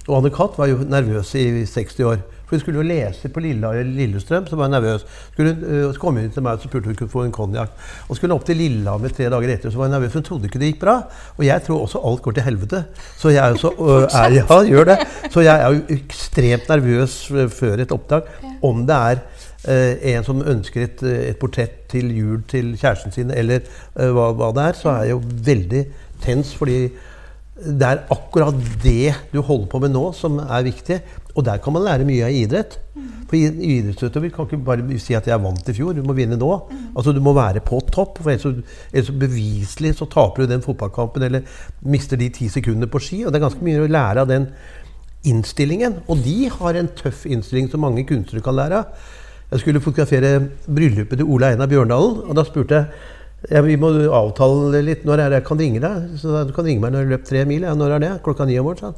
Og 0.09 0.23
Anne-Cath 0.23 0.57
var 0.59 0.67
jo 0.71 0.77
nervøs 0.87 1.35
i 1.35 1.65
60 1.67 2.01
år. 2.07 2.23
For 2.47 2.57
hun 2.57 2.63
skulle 2.63 2.79
jo 2.79 2.87
lese 2.87 3.29
på 3.29 3.43
Lilla, 3.43 3.73
Lillestrøm, 3.83 4.47
så 4.47 4.57
var 4.57 4.69
hun 4.69 4.77
nervøs. 4.77 5.07
Skulle 5.33 5.55
hun, 5.55 5.65
øh, 5.65 5.87
så 5.95 6.01
kom 6.01 6.17
hun 6.21 6.31
til 6.31 6.45
meg 6.47 6.53
og 6.53 6.63
så 6.63 6.71
spurte 6.71 6.93
hun 6.93 6.99
kunne 6.99 7.11
få 7.11 7.25
en 7.27 7.35
konjakk. 7.35 7.73
Og 8.09 8.17
skulle 8.17 8.31
hun 8.31 8.39
opp 8.39 8.47
til 8.47 8.61
Lillehammer 8.61 9.15
tre 9.17 9.31
dager 9.33 9.55
etter, 9.55 9.71
så 9.71 9.81
var 9.81 9.91
hun 9.91 9.97
nervøs. 9.99 10.15
Hun 10.15 10.27
trodde 10.29 10.51
ikke 10.51 10.63
det 10.63 10.73
gikk 10.73 10.81
bra. 10.85 11.01
Og 11.37 11.47
jeg 11.47 11.65
tror 11.67 11.83
også 11.89 12.03
alt 12.07 12.23
går 12.23 12.39
til 12.39 12.47
helvete. 12.47 12.85
Så 13.19 13.35
jeg 13.35 13.43
er 13.43 13.59
så 13.61 13.73
øh, 13.89 14.07
er, 14.07 14.37
Ja, 14.37 14.61
gjør 14.71 14.93
det. 14.93 14.99
Så 15.31 15.43
jeg 15.43 15.57
er 15.63 15.75
jo 15.75 15.99
ekstremt 15.99 16.69
nervøs 16.69 17.19
øh, 17.31 17.51
før 17.51 17.83
et 17.83 17.93
opptak. 17.93 18.31
Om 18.63 18.87
det 18.87 18.97
er 18.97 19.27
Uh, 19.67 19.97
en 20.07 20.23
som 20.23 20.43
ønsker 20.47 20.85
et, 20.85 21.01
eh, 21.03 21.31
et 21.33 21.39
portrett 21.41 21.89
til 21.91 22.13
jul 22.15 22.43
til 22.47 22.69
kjæresten 22.79 23.11
sin, 23.11 23.33
eller 23.35 23.65
uh, 23.97 24.13
hva, 24.15 24.29
hva 24.39 24.53
det 24.55 24.63
er, 24.63 24.77
så 24.79 24.93
er 24.93 25.09
jeg 25.09 25.17
jo 25.17 25.23
veldig 25.49 25.81
tens. 26.23 26.53
Fordi 26.55 26.77
det 27.57 27.87
er 27.89 28.03
akkurat 28.13 28.57
det 28.83 29.15
du 29.33 29.41
holder 29.41 29.69
på 29.73 29.79
med 29.81 29.95
nå, 29.95 30.11
som 30.13 30.37
er 30.45 30.67
viktig. 30.67 30.99
Og 31.37 31.45
der 31.45 31.61
kan 31.65 31.73
man 31.73 31.87
lære 31.87 32.05
mye 32.09 32.27
av 32.27 32.37
idrett. 32.37 32.77
For 33.27 33.37
idrettsutøver 33.37 34.31
kan 34.35 34.47
ikke 34.47 34.65
bare 34.65 34.99
si 35.01 35.15
at 35.15 35.27
'jeg 35.27 35.43
vant 35.43 35.69
i 35.69 35.73
fjor', 35.73 35.95
du 35.95 36.03
må 36.03 36.13
vinne 36.13 36.37
nå. 36.37 36.69
Altså 36.95 37.13
Du 37.13 37.21
må 37.21 37.33
være 37.33 37.61
på 37.61 37.81
topp. 37.91 38.19
For 38.19 38.31
ellers 38.31 38.63
ellers 38.93 39.11
beviselig 39.11 39.97
så 39.97 40.05
taper 40.05 40.43
du 40.43 40.53
den 40.53 40.63
fotballkampen 40.63 41.23
eller 41.23 41.43
mister 41.83 42.17
de 42.17 42.29
ti 42.29 42.49
sekundene 42.49 42.87
på 42.87 43.01
ski. 43.01 43.25
Og 43.25 43.33
det 43.33 43.43
er 43.43 43.49
ganske 43.49 43.65
mye 43.65 43.81
å 43.81 43.89
lære 43.89 44.21
av 44.21 44.29
den 44.29 44.49
innstillingen. 45.25 45.95
Og 46.09 46.23
de 46.23 46.49
har 46.49 46.75
en 46.75 46.89
tøff 46.89 47.27
innstilling 47.27 47.71
som 47.71 47.81
mange 47.81 48.05
kunstnere 48.05 48.43
kan 48.43 48.55
lære 48.55 48.79
av. 48.79 48.85
Jeg 49.51 49.61
skulle 49.61 49.81
fotografere 49.81 50.49
bryllupet 50.67 51.19
til 51.19 51.27
Ola 51.27 51.53
Einar 51.53 51.67
Bjørndalen, 51.67 52.17
og 52.29 52.35
da 52.35 52.43
spurte 52.45 52.75
jeg 52.75 52.87
ja, 53.51 53.61
vi 53.63 53.77
må 53.81 53.91
avtale 54.11 54.81
litt. 54.83 55.05
Når 55.07 55.23
er 55.23 55.31
det 55.33 55.41
jeg 55.41 55.47
kan 55.49 55.59
ringe 55.61 55.81
deg? 55.85 56.07
Så 56.21 56.45
du 56.49 56.53
kan 56.57 56.65
ringe 56.67 56.81
meg 56.83 56.93
når 56.95 57.05
du 57.05 57.07
har 57.07 57.13
løpt 57.17 57.29
tre 57.31 57.45
mil. 57.49 57.63
Ja, 57.69 57.75
når 57.79 57.97
er 57.97 58.05
det? 58.07 58.13
Klokka 58.27 58.47
ni 58.49 58.59
om 58.59 58.67
morgenen. 58.71 58.95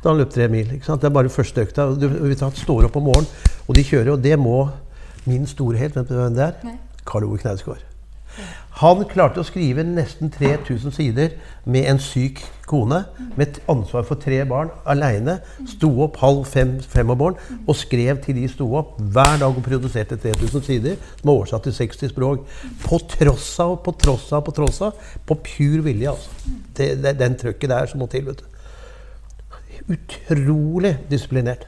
Da 0.00 0.08
har 0.08 0.14
han 0.16 0.22
løpt 0.22 0.34
tre 0.36 0.48
mil. 0.48 0.70
ikke 0.76 0.84
sant? 0.88 1.00
Det 1.02 1.10
er 1.10 1.14
bare 1.16 1.28
første 1.32 1.64
økta. 1.66 1.88
Du, 2.00 2.08
vi 2.08 2.34
tar- 2.40 2.54
står 2.56 2.88
opp 2.88 2.96
om 2.96 3.04
morgenen, 3.10 3.28
og 3.68 3.74
de 3.76 3.84
kjører. 3.84 4.12
Og 4.16 4.22
det 4.24 4.38
må 4.40 4.68
min 5.28 5.46
storhet 5.46 5.94
Vet 5.96 6.08
du 6.08 6.14
hvem 6.16 6.34
det 6.38 6.46
er? 6.48 6.76
Karl 7.06 7.24
Ove 7.28 7.38
Knausgård. 7.42 7.82
Han 8.80 9.02
klarte 9.10 9.42
å 9.42 9.44
skrive 9.44 9.82
nesten 9.84 10.30
3000 10.32 10.94
sider 10.94 11.34
med 11.68 11.88
en 11.90 11.98
syk 12.00 12.38
kone, 12.70 13.02
med 13.36 13.58
ansvar 13.68 14.06
for 14.08 14.20
tre 14.22 14.38
barn, 14.48 14.70
aleine. 14.88 15.40
Sto 15.68 15.90
opp 16.06 16.20
halv 16.22 16.44
fem, 16.48 16.76
fem 16.80 17.10
om 17.12 17.18
morgenen 17.20 17.66
og 17.66 17.76
skrev 17.76 18.22
til 18.24 18.38
de 18.38 18.46
sto 18.48 18.68
opp 18.78 18.94
hver 19.00 19.40
dag 19.42 19.50
og 19.50 19.66
produserte 19.66 20.16
3000 20.22 20.64
sider, 20.64 20.96
som 21.20 21.32
er 21.32 21.34
oversatt 21.34 21.66
til 21.66 21.76
60 21.76 22.14
språk. 22.14 22.46
På 22.86 23.00
tross 23.10 23.50
av, 23.60 23.76
på 23.84 23.94
tross 24.00 24.30
av, 24.32 24.46
på 24.46 24.54
tross 24.56 24.80
av. 24.86 25.10
På 25.26 25.36
pur 25.44 25.84
vilje, 25.84 26.14
altså. 26.14 26.56
Det, 26.78 26.94
det 27.02 27.18
den 27.20 27.36
trøkket 27.40 27.74
der 27.74 27.90
som 27.90 28.00
må 28.00 28.08
til. 28.08 28.30
vet 28.30 28.40
du. 28.40 28.48
Utrolig 29.90 30.94
disiplinert. 31.10 31.66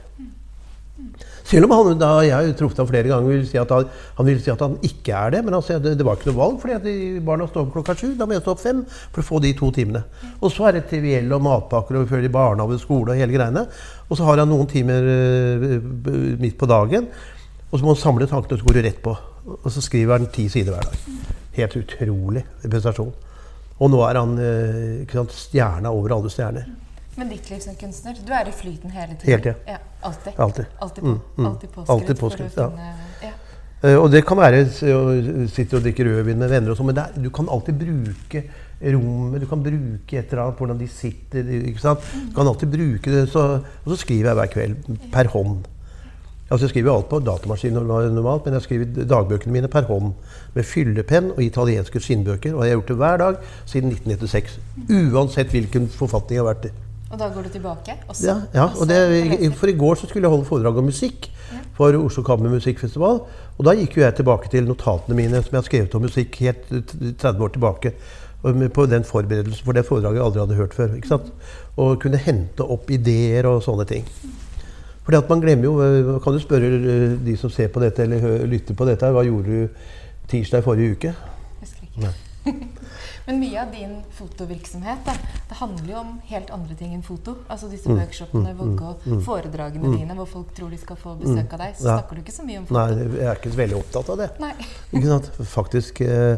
Selv 1.43 1.67
om 1.67 1.73
han 1.75 1.99
da, 1.99 2.09
jeg 2.23 2.33
har 2.33 2.53
truffet 2.57 2.79
ham 2.79 2.87
flere 2.89 3.09
ganger, 3.11 3.27
vil 3.29 3.43
si 3.47 3.59
at 3.59 3.71
han, 3.75 3.89
han 4.17 4.27
vil 4.29 4.39
si 4.41 4.51
at 4.53 4.61
han 4.63 4.77
ikke 4.87 5.15
er 5.17 5.33
det. 5.35 5.41
Men 5.45 5.57
at 5.57 5.71
det, 5.83 5.95
det 5.99 6.05
var 6.07 6.17
ikke 6.17 6.31
noe 6.31 6.39
valg, 6.39 6.55
fordi 6.61 6.93
barna 7.25 7.47
står 7.49 7.65
opp 7.65 7.73
klokka 7.75 7.95
sju. 7.99 8.13
Da 8.19 8.27
må 8.27 8.37
jeg 8.37 8.45
stå 8.45 8.55
opp 8.55 8.63
fem 8.63 8.79
for 8.87 9.21
å 9.21 9.27
få 9.27 9.41
de 9.43 9.51
to 9.59 9.69
timene. 9.75 10.05
Og 10.39 10.53
så 10.53 10.69
er 10.69 10.79
det 10.79 10.85
triviell 10.91 11.27
og 11.35 11.43
matpakker 11.45 11.99
og 11.99 12.07
før 12.11 12.25
i 12.25 12.31
barnehage, 12.33 12.79
skole 12.81 13.13
og 13.13 13.19
hele 13.19 13.35
greiene. 13.35 13.65
Og 14.07 14.19
så 14.19 14.27
har 14.29 14.41
han 14.41 14.51
noen 14.53 14.69
timer 14.71 15.09
eh, 15.13 15.77
midt 16.41 16.57
på 16.59 16.69
dagen. 16.71 17.11
Og 17.69 17.75
så 17.75 17.83
må 17.83 17.93
han 17.93 18.01
samle 18.01 18.29
tankene, 18.29 18.55
og 18.55 18.63
så 18.63 18.69
går 18.69 18.79
du 18.79 18.85
rett 18.87 19.03
på. 19.03 19.17
Og 19.59 19.69
så 19.73 19.83
skriver 19.83 20.17
han 20.17 20.31
ti 20.31 20.47
sider 20.51 20.75
hver 20.75 20.87
dag. 20.87 21.27
Helt 21.57 21.77
utrolig 21.83 22.45
prestasjon. 22.63 23.11
Og 23.83 23.91
nå 23.91 23.99
er 24.07 24.21
han 24.21 24.39
eh, 24.39 25.03
sant, 25.11 25.35
stjerna 25.35 25.91
over 25.91 26.15
alle 26.15 26.31
stjerner. 26.31 26.71
Men 27.15 27.29
ditt 27.29 27.49
liv 27.51 27.59
som 27.61 27.75
kunstner, 27.77 28.17
du 28.25 28.31
er 28.33 28.47
i 28.49 28.51
flyten 28.57 28.89
hele 28.91 29.13
tiden? 29.15 29.29
Hele 29.29 29.41
tiden. 29.41 29.55
Ja, 29.67 29.77
alltid. 30.01 30.33
Alltid. 30.37 30.65
Alltid, 30.81 31.03
på, 31.03 31.09
Mm, 31.09 31.19
mm. 31.37 31.45
alltid 31.47 31.69
påskrudd. 31.71 31.89
Alltid 32.01 32.19
påskrudd, 32.19 32.51
ja. 32.57 32.69
ja. 33.21 33.33
Eh, 33.83 33.97
Og 33.99 34.11
det 34.11 34.23
kan 34.25 34.37
være 34.39 34.63
å 34.65 35.47
sitte 35.51 35.77
og 35.77 35.83
drikke 35.83 36.05
rødvin 36.07 36.39
med 36.39 36.49
venner, 36.49 36.71
og 36.71 36.77
sånn, 36.79 36.87
men 36.89 36.97
er, 37.03 37.11
du 37.19 37.29
kan 37.29 37.49
alltid 37.51 37.75
bruke 37.81 38.43
rommet. 38.93 39.41
Du 39.43 39.47
kan 39.47 39.61
bruke 39.63 40.17
et 40.17 40.31
eller 40.33 40.43
annet, 40.45 40.57
hvordan 40.57 40.79
de 40.79 40.87
sitter. 40.87 41.51
ikke 41.69 41.83
sant? 41.83 41.99
Du 42.29 42.33
kan 42.35 42.47
alltid 42.49 42.71
bruke 42.73 43.11
det. 43.13 43.27
Så, 43.29 43.43
og 43.83 43.93
så 43.93 43.99
skriver 43.99 44.31
jeg 44.31 44.39
hver 44.39 44.51
kveld 44.55 44.89
per 45.13 45.29
hånd. 45.35 45.67
Altså 46.51 46.65
Jeg 46.67 46.69
skriver 46.73 46.91
alt 46.93 47.07
på 47.09 47.19
datamaskin 47.23 47.73
normalt, 47.73 48.45
men 48.45 48.53
jeg 48.57 48.61
skriver 48.65 49.05
dagbøkene 49.09 49.53
mine 49.55 49.69
per 49.71 49.87
hånd. 49.87 50.11
Med 50.53 50.65
fyllepenn 50.69 51.31
og 51.31 51.39
italienske 51.41 51.99
skinnbøker. 52.03 52.53
Og 52.53 52.65
jeg 52.65 52.73
har 52.73 52.81
gjort 52.81 52.91
det 52.91 52.97
hver 52.99 53.17
dag 53.17 53.37
siden 53.65 53.93
1996. 53.95 54.57
Uansett 55.13 55.49
hvilken 55.55 55.87
forfatning 55.89 56.37
jeg 56.37 56.43
har 56.45 56.51
vært 56.53 56.67
i. 56.69 56.73
Og 57.13 57.19
da 57.21 57.27
går 57.29 57.45
du 57.45 57.49
tilbake? 57.53 57.93
Også, 58.09 58.25
Ja, 58.25 58.35
ja 58.53 58.63
og 58.73 58.87
det, 58.89 59.53
for 59.53 59.69
I 59.69 59.77
går 59.77 59.95
så 59.95 60.07
skulle 60.09 60.25
jeg 60.25 60.33
holde 60.33 60.47
foredrag 60.49 60.77
om 60.77 60.87
musikk 60.89 61.29
for 61.77 61.93
Oslo 61.93 62.23
Kammermusikkfestival. 62.25 63.19
Og 63.57 63.65
da 63.67 63.75
gikk 63.77 63.99
jo 63.99 64.01
jeg 64.01 64.15
tilbake 64.17 64.49
til 64.49 64.65
notatene 64.65 65.17
mine 65.19 65.41
som 65.43 65.53
jeg 65.53 65.59
har 65.59 65.67
skrevet 65.67 65.95
om 65.95 66.01
musikk 66.07 66.39
helt 66.41 66.65
30 67.21 67.45
år 67.45 67.53
tilbake. 67.53 67.93
På 68.73 68.87
den 68.89 69.05
forberedelsen 69.05 69.65
for 69.65 69.77
det 69.77 69.85
foredraget 69.85 70.19
jeg 70.19 70.25
aldri 70.25 70.41
hadde 70.41 70.57
hørt 70.57 70.73
før. 70.73 70.95
ikke 70.95 71.07
sant? 71.13 71.29
Og 71.77 72.01
kunne 72.01 72.17
hente 72.17 72.65
opp 72.65 72.89
ideer 72.89 73.45
og 73.45 73.61
sånne 73.63 73.85
ting. 73.85 74.09
Fordi 75.05 75.17
at 75.21 75.29
man 75.29 75.41
glemmer 75.43 75.67
jo 75.67 75.73
eh, 75.83 76.19
Kan 76.23 76.33
du 76.33 76.39
spørre 76.39 76.69
eh, 76.79 77.17
de 77.25 77.37
som 77.37 77.49
ser 77.51 77.67
på 77.67 77.83
dette 77.83 78.03
eller 78.03 78.45
lytter 78.47 78.73
på 78.73 78.87
dette, 78.87 79.05
hva 79.11 79.25
gjorde 79.27 79.51
du 79.51 79.67
tirsdag 80.31 80.63
i 80.63 80.65
forrige 80.65 80.97
uke? 80.97 81.17
Husker 81.61 81.89
ikke. 81.91 82.32
Men 83.27 83.39
mye 83.39 83.61
av 83.61 83.69
din 83.71 83.93
fotovirksomhet 84.17 85.05
da, 85.07 85.13
det 85.49 85.55
handler 85.59 85.93
jo 85.93 85.99
om 86.01 86.09
helt 86.27 86.49
andre 86.51 86.75
ting 86.75 86.91
enn 86.95 87.03
foto. 87.05 87.37
Altså 87.47 87.69
disse 87.71 87.87
Mm, 87.89 87.99
workshopene, 88.01 88.51
Vågå, 88.59 88.89
foredragene 89.23 89.93
dine 89.97 90.15
hvor 90.17 90.27
folk 90.27 90.51
tror 90.57 90.69
de 90.73 90.77
skal 90.81 90.99
få 90.99 91.15
besøk 91.21 91.53
av 91.55 91.59
deg. 91.63 91.75
Så 91.79 91.87
Ja. 91.87 91.97
snakker 91.99 92.15
du 92.15 92.21
ikke 92.21 92.35
så 92.35 92.43
mye 92.45 92.57
om 92.59 92.65
foto. 92.67 92.79
Nei, 92.79 93.07
jeg 93.17 93.25
er 93.29 93.35
ikke 93.39 93.51
så 93.53 93.61
veldig 93.63 93.77
opptatt 93.79 94.09
av 94.09 94.17
det. 94.17 94.29
Nei. 94.43 94.53
Ikke 94.93 95.07
sant? 95.07 95.31
Faktisk, 95.55 96.01
eh, 96.01 96.37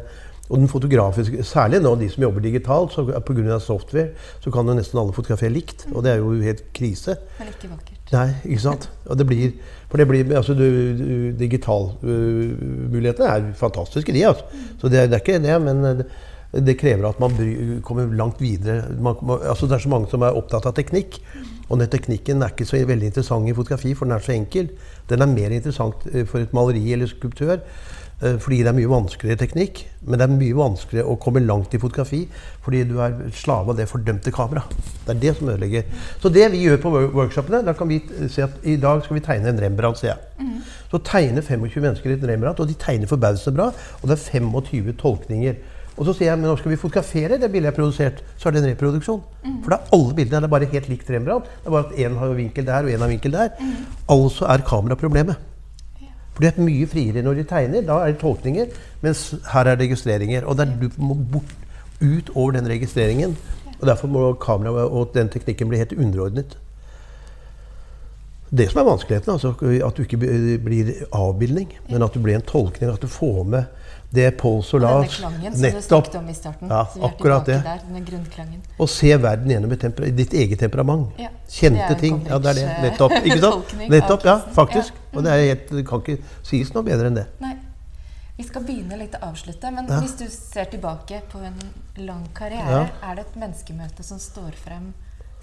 og 0.50 0.58
den 0.62 0.68
fotografiske, 0.70 1.42
Særlig 1.44 1.82
nå 1.82 1.96
de 1.98 2.10
som 2.10 2.22
jobber 2.22 2.42
digitalt, 2.46 2.92
så 2.94 3.06
pga. 3.26 3.60
software, 3.60 4.12
så 4.44 4.52
kan 4.54 4.68
jo 4.68 4.74
nesten 4.78 5.00
alle 5.02 5.12
fotografere 5.14 5.50
likt. 5.52 5.88
Og 5.96 6.04
det 6.04 6.12
er 6.14 6.18
jo 6.22 6.32
helt 6.42 6.62
krise. 6.74 7.18
Men 7.40 7.48
ikke 7.50 7.70
vakkert. 7.74 7.95
Nei, 8.14 8.28
ikke 8.46 8.62
sant? 8.62 8.86
Og 9.10 9.18
det 9.18 9.26
blir, 9.26 9.56
for 9.90 9.98
det 9.98 10.06
blir, 10.10 10.30
altså 10.38 10.54
du, 10.54 10.66
du, 11.00 11.08
Digitalmulighetene 11.40 13.32
er 13.32 13.48
fantastiske, 13.58 14.14
de. 14.14 14.26
altså. 14.28 14.46
Så 14.82 14.92
det, 14.94 15.08
det 15.10 15.18
er 15.18 15.24
ikke 15.24 15.40
det, 15.42 15.56
men 15.62 16.04
det, 16.64 16.78
krever 16.80 17.10
at 17.10 17.20
man 17.20 17.34
bry, 17.36 17.50
kommer 17.84 18.08
langt 18.16 18.40
videre. 18.42 18.86
Man, 19.00 19.18
man, 19.22 19.42
altså 19.44 19.68
det 19.68 19.76
er 19.80 19.84
så 19.84 19.92
mange 19.92 20.08
som 20.12 20.24
er 20.24 20.38
opptatt 20.38 20.68
av 20.70 20.76
teknikk. 20.78 21.20
Og 21.66 21.80
den 21.82 21.90
teknikken 21.90 22.44
er 22.46 22.54
ikke 22.54 22.68
så 22.70 22.78
veldig 22.86 23.10
interessant 23.10 23.50
i 23.50 23.56
fotografi, 23.58 23.96
for 23.98 24.06
den 24.06 24.16
er 24.16 24.24
så 24.24 24.36
enkel. 24.36 24.70
Den 25.10 25.26
er 25.26 25.32
mer 25.32 25.54
interessant 25.56 26.06
eh, 26.14 26.26
for 26.30 26.44
et 26.46 26.54
maleri 26.54 26.94
eller 26.94 27.10
skulptør. 27.10 27.58
eh, 28.22 28.38
Fordi 28.40 28.60
det 28.62 28.70
er 28.70 28.78
mye 28.78 28.92
vanskeligere 28.92 29.42
teknikk. 29.42 29.82
Men 30.06 30.22
det 30.22 30.28
er 30.28 30.36
mye 30.38 30.56
vanskeligere 30.60 31.10
å 31.10 31.18
komme 31.18 31.42
langt 31.42 31.74
i 31.74 31.82
fotografi 31.82 32.22
fordi 32.64 32.84
du 32.86 33.00
er 33.02 33.18
slave 33.34 33.74
av 33.74 33.78
det 33.78 33.90
fordømte 33.90 34.32
kameraet. 34.34 34.72
Det 35.06 35.16
er 35.16 35.20
det 35.22 35.36
som 35.38 35.50
ødelegger. 35.50 35.84
Så 36.22 36.30
det 36.34 36.48
vi 36.54 36.64
gjør 36.64 36.80
på 36.82 36.94
workshopene, 37.18 37.64
da 37.66 37.74
kan 37.78 37.90
vi 37.90 38.00
se 38.30 38.46
at 38.46 38.62
i 38.64 38.78
dag 38.82 39.04
skal 39.06 39.18
vi 39.20 39.26
tegne 39.26 39.50
en 39.52 39.62
Rembrandt, 39.62 40.00
sier 40.02 40.14
jeg. 40.16 40.54
Så 40.92 41.02
tegner 41.06 41.42
25 41.46 41.82
mennesker 41.82 42.14
et 42.14 42.24
Rembrandt, 42.30 42.62
og 42.62 42.70
de 42.70 42.78
tegner 42.80 43.10
forbausende 43.10 43.58
bra. 43.58 43.72
Og 44.02 44.10
det 44.10 44.18
er 44.20 44.40
25 44.40 44.94
tolkninger. 45.02 45.58
Og 45.96 46.04
så 46.04 46.14
sier 46.16 46.32
jeg 46.32 46.40
men 46.40 46.50
nå 46.50 46.58
skal 46.60 46.74
vi 46.74 46.80
fotografere 46.80 47.40
det 47.40 47.48
bildet 47.52 47.70
jeg 47.70 47.72
har 47.72 47.78
produsert. 47.78 48.22
Så 48.38 48.50
er 48.50 48.56
det 48.56 48.64
en 48.64 48.70
reproduksjon. 48.74 49.22
For 49.64 49.72
da 49.72 49.80
er 49.80 49.94
alle 49.96 50.16
bildene 50.18 50.42
det 50.44 50.50
er 50.50 50.54
bare 50.56 50.72
helt 50.74 50.90
likt 50.92 51.12
Rembrandt. 51.12 51.52
Det 51.62 51.70
er 51.70 51.76
bare 51.76 51.88
at 51.88 52.00
én 52.06 52.18
har 52.20 52.34
vinkel 52.36 52.68
der 52.68 52.88
og 52.88 52.96
én 52.96 53.06
har 53.06 53.12
vinkel 53.12 53.38
der. 53.38 53.68
Altså 54.12 54.50
er 54.52 54.66
kamera 54.68 55.00
problemet. 55.00 55.40
For 56.36 56.44
det 56.44 56.52
er 56.52 56.68
mye 56.68 56.88
friere 56.92 57.24
når 57.24 57.40
de 57.40 57.48
tegner. 57.48 57.86
Da 57.88 58.02
er 58.04 58.12
det 58.12 58.20
tolkninger. 58.20 58.76
Mens 59.06 59.24
her 59.54 59.72
er 59.72 59.80
registreringer. 59.80 60.44
Og 60.44 60.58
der 60.60 60.68
du 60.82 60.90
må 60.98 61.16
bort 61.16 61.56
ut 62.02 62.32
over 62.36 62.52
den 62.52 62.68
registreringen. 62.68 63.38
Og 63.80 63.88
Derfor 63.88 64.08
må 64.08 64.34
kameraet 64.34 64.92
og 64.92 65.12
den 65.16 65.30
teknikken 65.30 65.72
bli 65.72 65.80
helt 65.80 65.96
underordnet. 65.96 66.58
Det 68.58 68.70
som 68.72 68.80
er 68.80 68.88
vanskeligheten, 68.88 69.32
altså, 69.32 69.54
at 69.88 69.98
du 69.98 70.04
ikke 70.04 70.18
blir 70.64 70.92
avbildning, 71.14 71.72
men 71.90 72.04
at 72.04 72.14
du 72.14 72.22
blir 72.22 72.36
en 72.36 72.46
tolkning. 72.46 72.92
At 72.92 73.02
du 73.02 73.08
får 73.08 73.44
med 73.44 73.64
det 74.16 74.30
Paul 74.40 74.62
Denne 74.64 75.10
klangen 75.12 75.56
som 75.84 76.02
du 76.12 76.18
om 76.20 76.30
i 76.30 76.36
starten. 76.38 76.72
Ja, 76.72 76.82
så 76.94 77.00
vi 77.00 77.06
akkurat 77.10 77.46
det. 77.46 77.60
Der, 77.66 77.84
denne 77.88 78.02
grunnklangen. 78.08 78.64
Og 78.80 78.90
se 78.90 79.12
verden 79.18 79.52
gjennom 79.52 79.76
ditt 80.22 80.34
eget 80.34 80.60
temperament. 80.60 81.14
Ja, 81.22 81.30
Kjente 81.50 82.00
ting. 82.00 82.22
Ja, 82.30 82.40
det 82.40 82.56
er 82.56 82.60
det. 82.62 82.66
Nettopp. 82.88 83.16
Ikke 83.22 83.40
sant? 83.44 83.78
Nettopp, 83.92 84.26
ja, 84.26 84.40
faktisk. 84.58 84.98
Ja. 84.98 85.18
Og 85.18 85.24
det, 85.28 85.32
er 85.36 85.46
helt, 85.52 85.70
det 85.78 85.86
kan 85.88 86.04
ikke 86.04 86.18
sies 86.48 86.74
noe 86.76 86.88
bedre 86.88 87.12
enn 87.12 87.22
det. 87.22 87.30
Nei. 87.44 87.56
Vi 88.36 88.44
skal 88.44 88.66
begynne 88.68 88.98
litt 89.00 89.14
å 89.16 89.22
avslutte, 89.30 89.70
men 89.72 89.88
Ja. 89.88 90.02
hvis 90.04 90.18
du 90.20 90.26
ser 90.28 90.68
tilbake 90.68 91.22
på 91.32 91.40
en 91.40 91.56
lang 92.04 92.26
karriere, 92.36 92.68
Ja. 92.68 92.88
er 93.12 93.16
det 93.16 93.28
et 93.30 93.36
menneskemøte 93.40 94.04
som 94.04 94.20
står 94.20 94.52
frem 94.60 94.94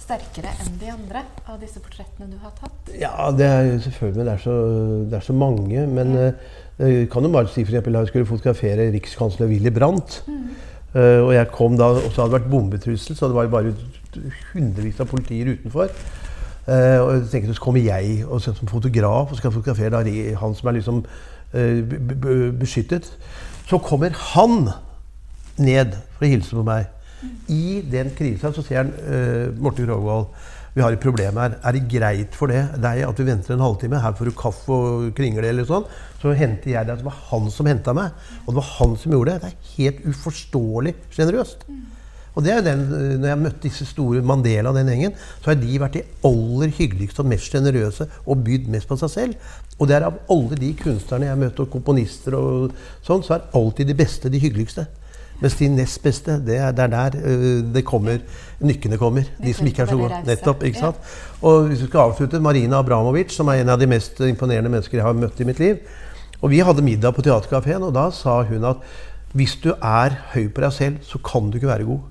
sterkere 0.02 0.50
enn 0.64 0.78
de 0.80 0.90
andre 0.90 1.22
av 1.48 1.60
disse 1.62 1.80
portrettene 1.80 2.28
du 2.30 2.36
har 2.42 2.52
tatt? 2.58 2.92
Ja, 2.98 3.30
det 3.30 3.46
er 3.46 3.62
jo 3.70 3.78
selvfølgelig 3.86 4.24
det 4.26 4.34
er 4.34 4.42
så, 4.44 4.56
det 5.08 5.16
er 5.20 5.26
så 5.28 5.36
mange. 5.36 5.86
Men 5.86 6.16
eh, 6.16 6.32
jeg 6.88 7.08
kan 7.12 7.22
jo 7.22 7.30
bare 7.32 7.48
si 7.48 7.64
for 7.64 7.72
eksempel, 7.72 7.96
at 7.96 8.00
jeg 8.06 8.12
skulle 8.12 8.26
fotografere 8.26 8.90
rikskansler 8.92 9.46
Willy 9.50 9.70
Brandt. 9.70 10.22
eh, 10.94 11.20
og 11.20 11.34
jeg 11.34 11.48
kom 11.52 11.76
da, 11.78 11.84
og 11.84 12.10
så 12.12 12.22
hadde 12.22 12.32
det 12.32 12.40
vært 12.40 12.50
bombetrussel, 12.50 13.16
så 13.16 13.28
det 13.28 13.34
var 13.36 13.46
bare 13.48 13.74
hundrevis 14.52 15.00
av 15.00 15.06
politier 15.06 15.54
utenfor. 15.54 15.88
Uh, 16.62 17.00
og 17.02 17.08
jeg 17.16 17.22
tenkte 17.32 17.54
så 17.56 17.60
kommer 17.64 17.82
jeg 17.82 18.20
og 18.22 18.38
som 18.40 18.54
fotograf 18.70 19.32
og 19.32 19.36
skal 19.36 19.50
fotografere 19.50 19.90
da, 19.90 20.12
han 20.38 20.52
som 20.54 20.68
er 20.68 20.76
liksom 20.76 21.00
eh, 21.54 21.80
b- 21.82 22.52
beskyttet. 22.60 23.08
Så 23.66 23.78
kommer 23.82 24.14
han 24.14 24.68
ned 25.58 25.96
for 26.14 26.26
å 26.26 26.30
hilse 26.30 26.54
på 26.54 26.62
meg. 26.62 26.86
I 27.50 27.82
den 27.90 28.12
krisa 28.14 28.52
så 28.54 28.62
ser 28.62 28.84
han 28.84 28.92
uh, 28.94 29.50
Morten 29.58 29.88
Krogvold, 29.88 30.30
vi 30.72 30.80
har 30.80 30.94
et 30.94 31.02
problem 31.02 31.36
her. 31.36 31.58
Er 31.60 31.76
det 31.76 31.84
greit 31.92 32.36
for 32.36 32.52
det, 32.52 32.62
deg 32.80 33.02
at 33.04 33.18
vi 33.20 33.28
venter 33.28 33.54
en 33.54 33.64
halvtime? 33.64 34.00
Her 34.00 34.14
får 34.16 34.30
du 34.30 34.36
kaffe 34.36 34.72
og 34.72 35.08
kringle 35.16 35.44
eller 35.50 35.68
sånn. 35.68 35.84
Så 36.22 36.32
henter 36.38 36.72
jeg 36.72 36.88
deg. 36.88 37.02
Det 37.02 37.08
var 37.08 37.18
han 37.28 37.50
som 37.52 37.68
henta 37.68 37.92
meg. 37.96 38.14
Og 38.46 38.54
det 38.54 38.60
var 38.62 38.70
han 38.78 38.94
som 39.00 39.12
gjorde 39.12 39.34
det. 39.34 39.42
Det 39.42 39.50
er 39.50 39.74
helt 39.74 40.06
uforståelig 40.14 40.94
sjenerøst. 41.12 41.66
Og 42.32 42.46
det 42.46 42.54
er 42.54 42.62
den, 42.64 42.86
når 43.20 43.28
jeg 43.28 43.40
møtte 43.42 43.66
disse 43.66 43.84
store 43.90 44.22
Mandela 44.24 44.72
den 44.72 44.88
gjengen, 44.88 45.16
så 45.42 45.50
har 45.50 45.58
de 45.60 45.80
vært 45.82 45.98
de 45.98 46.04
aller 46.24 46.72
hyggeligste 46.78 47.20
og 47.20 47.28
mest 47.28 47.52
sjenerøse 47.52 48.06
og 48.24 48.46
bydd 48.46 48.70
mest 48.72 48.88
på 48.88 48.96
seg 49.02 49.12
selv. 49.12 49.50
Og 49.76 49.90
det 49.90 49.98
er 49.98 50.06
av 50.08 50.16
alle 50.32 50.56
de 50.56 50.72
kunstnerne 50.78 51.28
jeg 51.28 51.40
møtte, 51.42 51.66
og 51.66 51.74
komponister 51.74 52.38
og 52.38 52.72
sånn, 53.04 53.24
så 53.26 53.36
er 53.36 53.50
alltid 53.58 53.92
de 53.92 53.98
beste 53.98 54.32
de 54.32 54.40
hyggeligste. 54.40 54.86
Mens 55.42 55.58
de 55.58 55.68
nest 55.74 56.02
beste, 56.02 56.38
det 56.46 56.56
er, 56.56 56.70
det 56.76 56.84
er 56.84 56.92
der 56.92 57.16
øh, 57.24 57.74
det 57.74 57.84
kommer, 57.84 58.20
nykkene 58.62 58.98
kommer. 58.98 59.26
De 59.42 59.54
som 59.54 59.66
ikke 59.66 59.82
er 59.82 59.90
så 59.90 59.98
gode. 59.98 60.22
Nettopp, 60.26 60.62
ikke 60.68 60.78
sant? 60.78 61.16
Og 61.42 61.66
hvis 61.66 61.82
vi 61.82 61.90
skal 61.90 62.06
avslutte, 62.06 62.40
Marina 62.40 62.78
Abramovic, 62.78 63.34
som 63.34 63.50
er 63.50 63.62
en 63.62 63.74
av 63.74 63.80
de 63.80 63.90
mest 63.90 64.20
imponerende 64.22 64.70
mennesker 64.70 65.00
jeg 65.00 65.06
har 65.06 65.18
møtt 65.18 65.42
i 65.42 65.48
mitt 65.48 65.58
liv. 65.58 65.82
Og 66.42 66.50
vi 66.50 66.62
hadde 66.62 66.82
middag 66.82 67.14
på 67.14 67.22
Theatercaféen, 67.26 67.82
og 67.82 67.94
da 67.94 68.08
sa 68.14 68.42
hun 68.46 68.64
at 68.70 68.86
hvis 69.32 69.56
du 69.64 69.72
er 69.72 70.16
høy 70.34 70.48
på 70.52 70.62
deg 70.62 70.72
selv, 70.76 70.96
så 71.06 71.18
kan 71.24 71.50
du 71.50 71.58
ikke 71.58 71.70
være 71.70 71.88
god. 71.88 72.08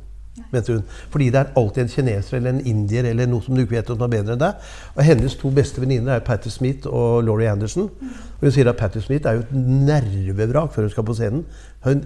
Mente 0.52 0.74
hun. 0.74 0.84
Fordi 1.10 1.30
det 1.30 1.40
er 1.40 1.52
alltid 1.60 1.82
en 1.82 1.92
kineser 1.92 2.38
eller 2.38 2.56
en 2.56 2.66
indier 2.66 3.06
eller 3.10 3.28
noe 3.30 3.44
som 3.44 3.56
du 3.56 3.62
ikke 3.62 3.76
vet 3.76 3.90
om 3.94 4.06
er 4.06 4.14
bedre 4.14 4.36
enn 4.36 4.42
deg. 4.42 4.70
Og 4.96 5.04
hennes 5.06 5.36
to 5.40 5.52
beste 5.56 5.84
venninner 5.84 6.16
er 6.16 6.24
Patti 6.26 6.50
Smith 6.50 6.88
og 6.88 7.24
Laurie 7.28 7.52
Anderson. 7.52 7.90
Og 7.92 8.48
hun 8.48 8.56
sier 8.56 8.72
at 8.72 8.80
Patti 8.80 9.04
Smith 9.04 9.28
er 9.28 9.38
jo 9.38 9.44
et 9.46 9.54
nervevrak 9.60 10.74
før 10.74 10.88
hun 10.88 10.94
skal 10.96 11.08
på 11.08 11.18
scenen. 11.20 11.46
Hun 11.86 12.06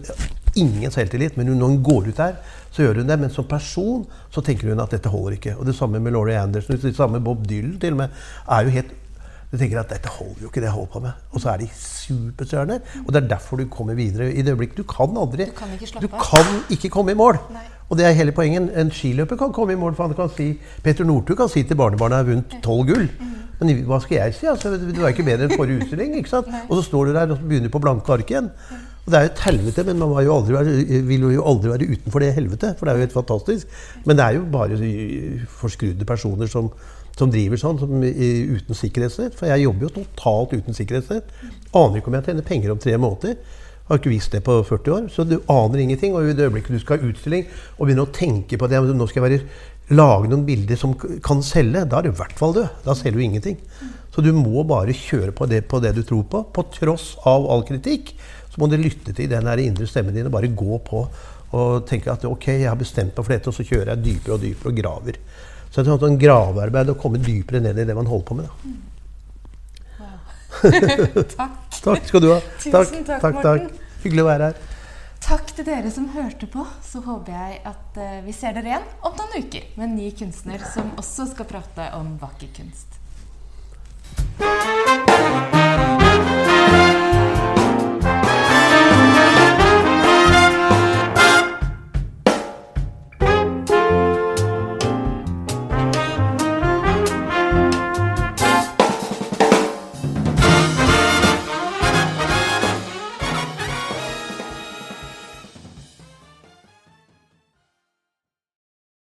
ingen 0.55 0.91
selvtillit, 0.91 1.37
men 1.37 1.51
når 1.51 1.73
hun 1.73 1.81
går 1.83 2.11
ut 2.11 2.19
der, 2.19 2.35
så 2.71 2.83
gjør 2.83 3.01
hun 3.01 3.09
det. 3.09 3.19
Men 3.19 3.31
som 3.33 3.47
person 3.47 4.05
så 4.33 4.43
tenker 4.43 4.71
hun 4.71 4.83
at 4.83 4.93
dette 4.95 5.11
holder 5.11 5.37
ikke. 5.37 5.55
Og 5.59 5.65
det 5.67 5.75
samme 5.75 5.99
med 5.99 6.15
Laurie 6.15 6.39
Anderson. 6.39 6.77
Det 6.81 6.95
samme 6.95 7.19
med 7.19 7.25
Bob 7.25 7.43
Dylan 7.49 7.79
til 7.79 7.95
og 7.95 8.03
med. 8.03 8.21
er 8.49 8.67
jo 8.67 8.77
helt 8.79 8.93
du 9.51 9.59
tenker 9.61 9.77
at 9.79 9.91
dette 9.93 10.09
holder 10.09 10.41
jo 10.41 10.49
ikke, 10.49 10.59
det 10.59 10.67
jeg 10.67 10.73
holder 10.73 10.91
på 10.91 10.99
med. 10.99 11.11
Og 11.31 11.39
så 11.39 11.51
er 11.53 11.61
de 11.61 11.67
superstjerner. 11.79 12.79
Og 13.05 13.13
det 13.13 13.21
er 13.21 13.27
derfor 13.29 13.61
du 13.61 13.67
kommer 13.71 13.93
videre. 13.95 14.33
I 14.33 14.41
det 14.41 14.51
øyeblikket 14.51 14.81
du 14.81 14.83
kan 14.83 15.15
aldri 15.15 15.45
Du 15.45 15.53
kan 15.55 15.71
ikke 15.71 15.87
slappe 15.87 16.07
Du 16.07 16.17
kan 16.19 16.49
ikke 16.75 16.89
komme 16.89 17.13
i 17.13 17.15
mål. 17.15 17.37
Nei. 17.53 17.61
Og 17.89 17.97
det 17.97 18.05
er 18.05 18.17
hele 18.17 18.33
poenget. 18.35 18.71
En 18.75 18.91
skiløper 18.91 19.37
kan 19.39 19.53
komme 19.53 19.73
i 19.73 19.79
mål. 19.79 19.95
For 19.95 20.07
han 20.07 20.17
kan 20.17 20.33
si, 20.35 20.57
Peter 20.83 21.05
Northug 21.05 21.37
kan 21.37 21.49
si 21.49 21.63
til 21.63 21.77
barnebarnet 21.77 22.17
har 22.17 22.27
vunnet 22.27 22.57
tolv 22.65 22.89
gull. 22.89 23.07
Men 23.59 23.71
hva 23.87 24.01
skal 24.03 24.17
jeg 24.17 24.35
si? 24.35 24.49
Altså, 24.51 24.73
du 24.75 24.99
er 25.03 25.13
ikke 25.13 25.23
bedre 25.23 25.47
enn 25.47 25.55
forrige 25.55 25.85
utstilling. 25.85 26.17
ikke 26.19 26.33
sant? 26.33 26.51
Og 26.65 26.75
så 26.81 26.89
står 26.89 27.05
du 27.05 27.13
der 27.15 27.31
og 27.31 27.39
begynner 27.45 27.71
på 27.71 27.79
blanke 27.79 28.17
ark 28.17 28.33
igjen. 28.33 28.49
Og 29.05 29.11
Det 29.11 29.17
er 29.17 29.25
jo 29.27 29.31
et 29.31 29.41
helvete, 29.45 29.83
men 29.85 29.99
man 30.01 30.25
jo 30.25 30.39
være, 30.49 31.01
vil 31.05 31.27
jo 31.35 31.43
aldri 31.45 31.69
være 31.69 31.89
utenfor 31.93 32.23
det 32.23 32.33
helvetet. 32.33 32.77
For 32.77 32.85
det 32.85 32.91
er 32.91 32.97
jo 32.97 33.05
helt 33.05 33.13
fantastisk. 33.13 33.67
Men 34.05 34.17
det 34.17 34.25
er 34.25 34.39
jo 34.39 34.47
bare 34.51 34.79
forskrudde 35.61 36.07
personer 36.09 36.49
som, 36.49 36.71
som 37.13 37.29
driver 37.29 37.61
sånn, 37.61 37.77
som, 37.77 38.01
uten 38.01 38.79
sikkerhetsnett. 38.79 39.37
For 39.37 39.51
jeg 39.51 39.67
jobber 39.67 39.85
jo 39.85 39.93
totalt 39.99 40.57
uten 40.57 40.73
sikkerhetsnett. 40.73 41.29
Aner 41.77 42.01
ikke 42.01 42.09
om 42.09 42.17
jeg 42.17 42.27
tjener 42.31 42.49
penger 42.49 42.73
om 42.73 42.81
tre 42.81 42.97
måneder. 42.97 43.37
Har 43.85 44.01
ikke 44.01 44.09
visst 44.09 44.33
det 44.33 44.41
på 44.47 44.57
40 44.65 44.95
år. 44.97 45.05
Så 45.13 45.27
du 45.29 45.37
aner 45.53 45.85
ingenting. 45.85 46.17
Og 46.17 46.25
i 46.25 46.33
det 46.33 46.49
øyeblikket 46.49 46.73
du 46.73 46.81
skal 46.81 46.97
ha 46.97 47.11
utstilling 47.11 47.45
og 47.77 47.85
begynner 47.85 48.09
å 48.09 48.15
tenke 48.15 48.57
på 48.57 48.71
det, 48.71 48.81
nå 48.89 49.09
skal 49.11 49.21
jeg 49.21 49.27
være, 49.29 49.61
lage 49.93 50.31
noen 50.31 50.47
bilder 50.47 50.79
som 50.81 50.95
kan 50.97 51.45
selge, 51.45 51.83
da 51.85 51.99
er 51.99 52.07
du 52.07 52.09
i 52.09 52.17
hvert 52.17 52.39
fall 52.39 52.57
død. 52.57 52.81
Da 52.87 52.97
selger 52.97 53.21
du 53.21 53.27
ingenting. 53.27 53.61
Så 54.15 54.25
du 54.25 54.31
må 54.33 54.63
bare 54.65 54.95
kjøre 54.97 55.29
på 55.35 55.45
det, 55.51 55.67
på 55.69 55.77
det 55.83 55.93
du 55.93 56.01
tror 56.01 56.25
på. 56.31 56.41
På 56.55 56.65
tross 56.73 57.11
av 57.29 57.45
all 57.53 57.61
kritikk 57.67 58.15
så 58.55 58.61
må 58.61 58.69
du 58.71 58.77
lytte 58.79 59.11
til 59.11 59.27
den 59.27 59.43
der 59.49 59.59
indre 59.59 59.85
stemmen 59.87 60.15
din 60.15 60.29
og 60.29 60.31
bare 60.31 60.47
gå 60.47 60.77
på. 60.87 61.01
Og 61.55 61.83
tenke 61.87 62.11
at 62.11 62.23
ok, 62.27 62.47
jeg 62.53 62.69
har 62.69 62.79
bestemt 62.79 63.11
meg 63.11 63.25
for 63.25 63.33
dette, 63.35 63.51
og 63.51 63.55
så 63.57 63.65
kjører 63.67 63.91
jeg 63.91 64.03
dypere 64.05 64.37
og 64.37 64.43
dypere 64.43 64.71
og 64.71 64.79
graver. 64.79 65.19
Så 65.67 65.83
det 65.83 65.91
er 65.91 65.99
sånn 65.99 66.19
gravearbeid 66.19 66.93
å 66.93 66.95
komme 66.99 67.19
dypere 67.19 67.59
ned 67.59 67.83
i 67.83 67.85
det 67.87 67.95
man 67.97 68.07
holder 68.07 68.27
på 68.29 68.37
med. 68.39 68.47
Da. 68.47 68.53
Takk. 71.35 71.81
Takk 71.83 72.07
skal 72.07 72.23
du 72.23 72.29
ha. 72.31 72.39
Tusen 72.63 73.03
takk, 73.03 73.41
Morten. 73.41 73.67
Hyggelig 74.05 74.23
å 74.23 74.29
være 74.29 74.49
her. 74.49 74.63
Takk 75.25 75.51
til 75.57 75.67
dere 75.67 75.91
som 75.91 76.07
hørte 76.15 76.47
på. 76.47 76.63
Så 76.85 77.03
håper 77.03 77.35
jeg 77.35 77.59
at 77.67 77.99
eh, 77.99 78.21
vi 78.23 78.35
ser 78.35 78.55
dere 78.55 78.71
igjen 78.71 78.87
om 79.03 79.19
noen 79.19 79.35
uker 79.35 79.67
med 79.75 79.89
en 79.89 79.97
ny 79.99 80.11
kunstner 80.15 80.63
som 80.71 80.95
også 81.01 81.27
skal 81.33 81.49
prate 81.49 81.91
om 81.99 82.15
vakker 82.23 82.55
kunst. 82.55 83.01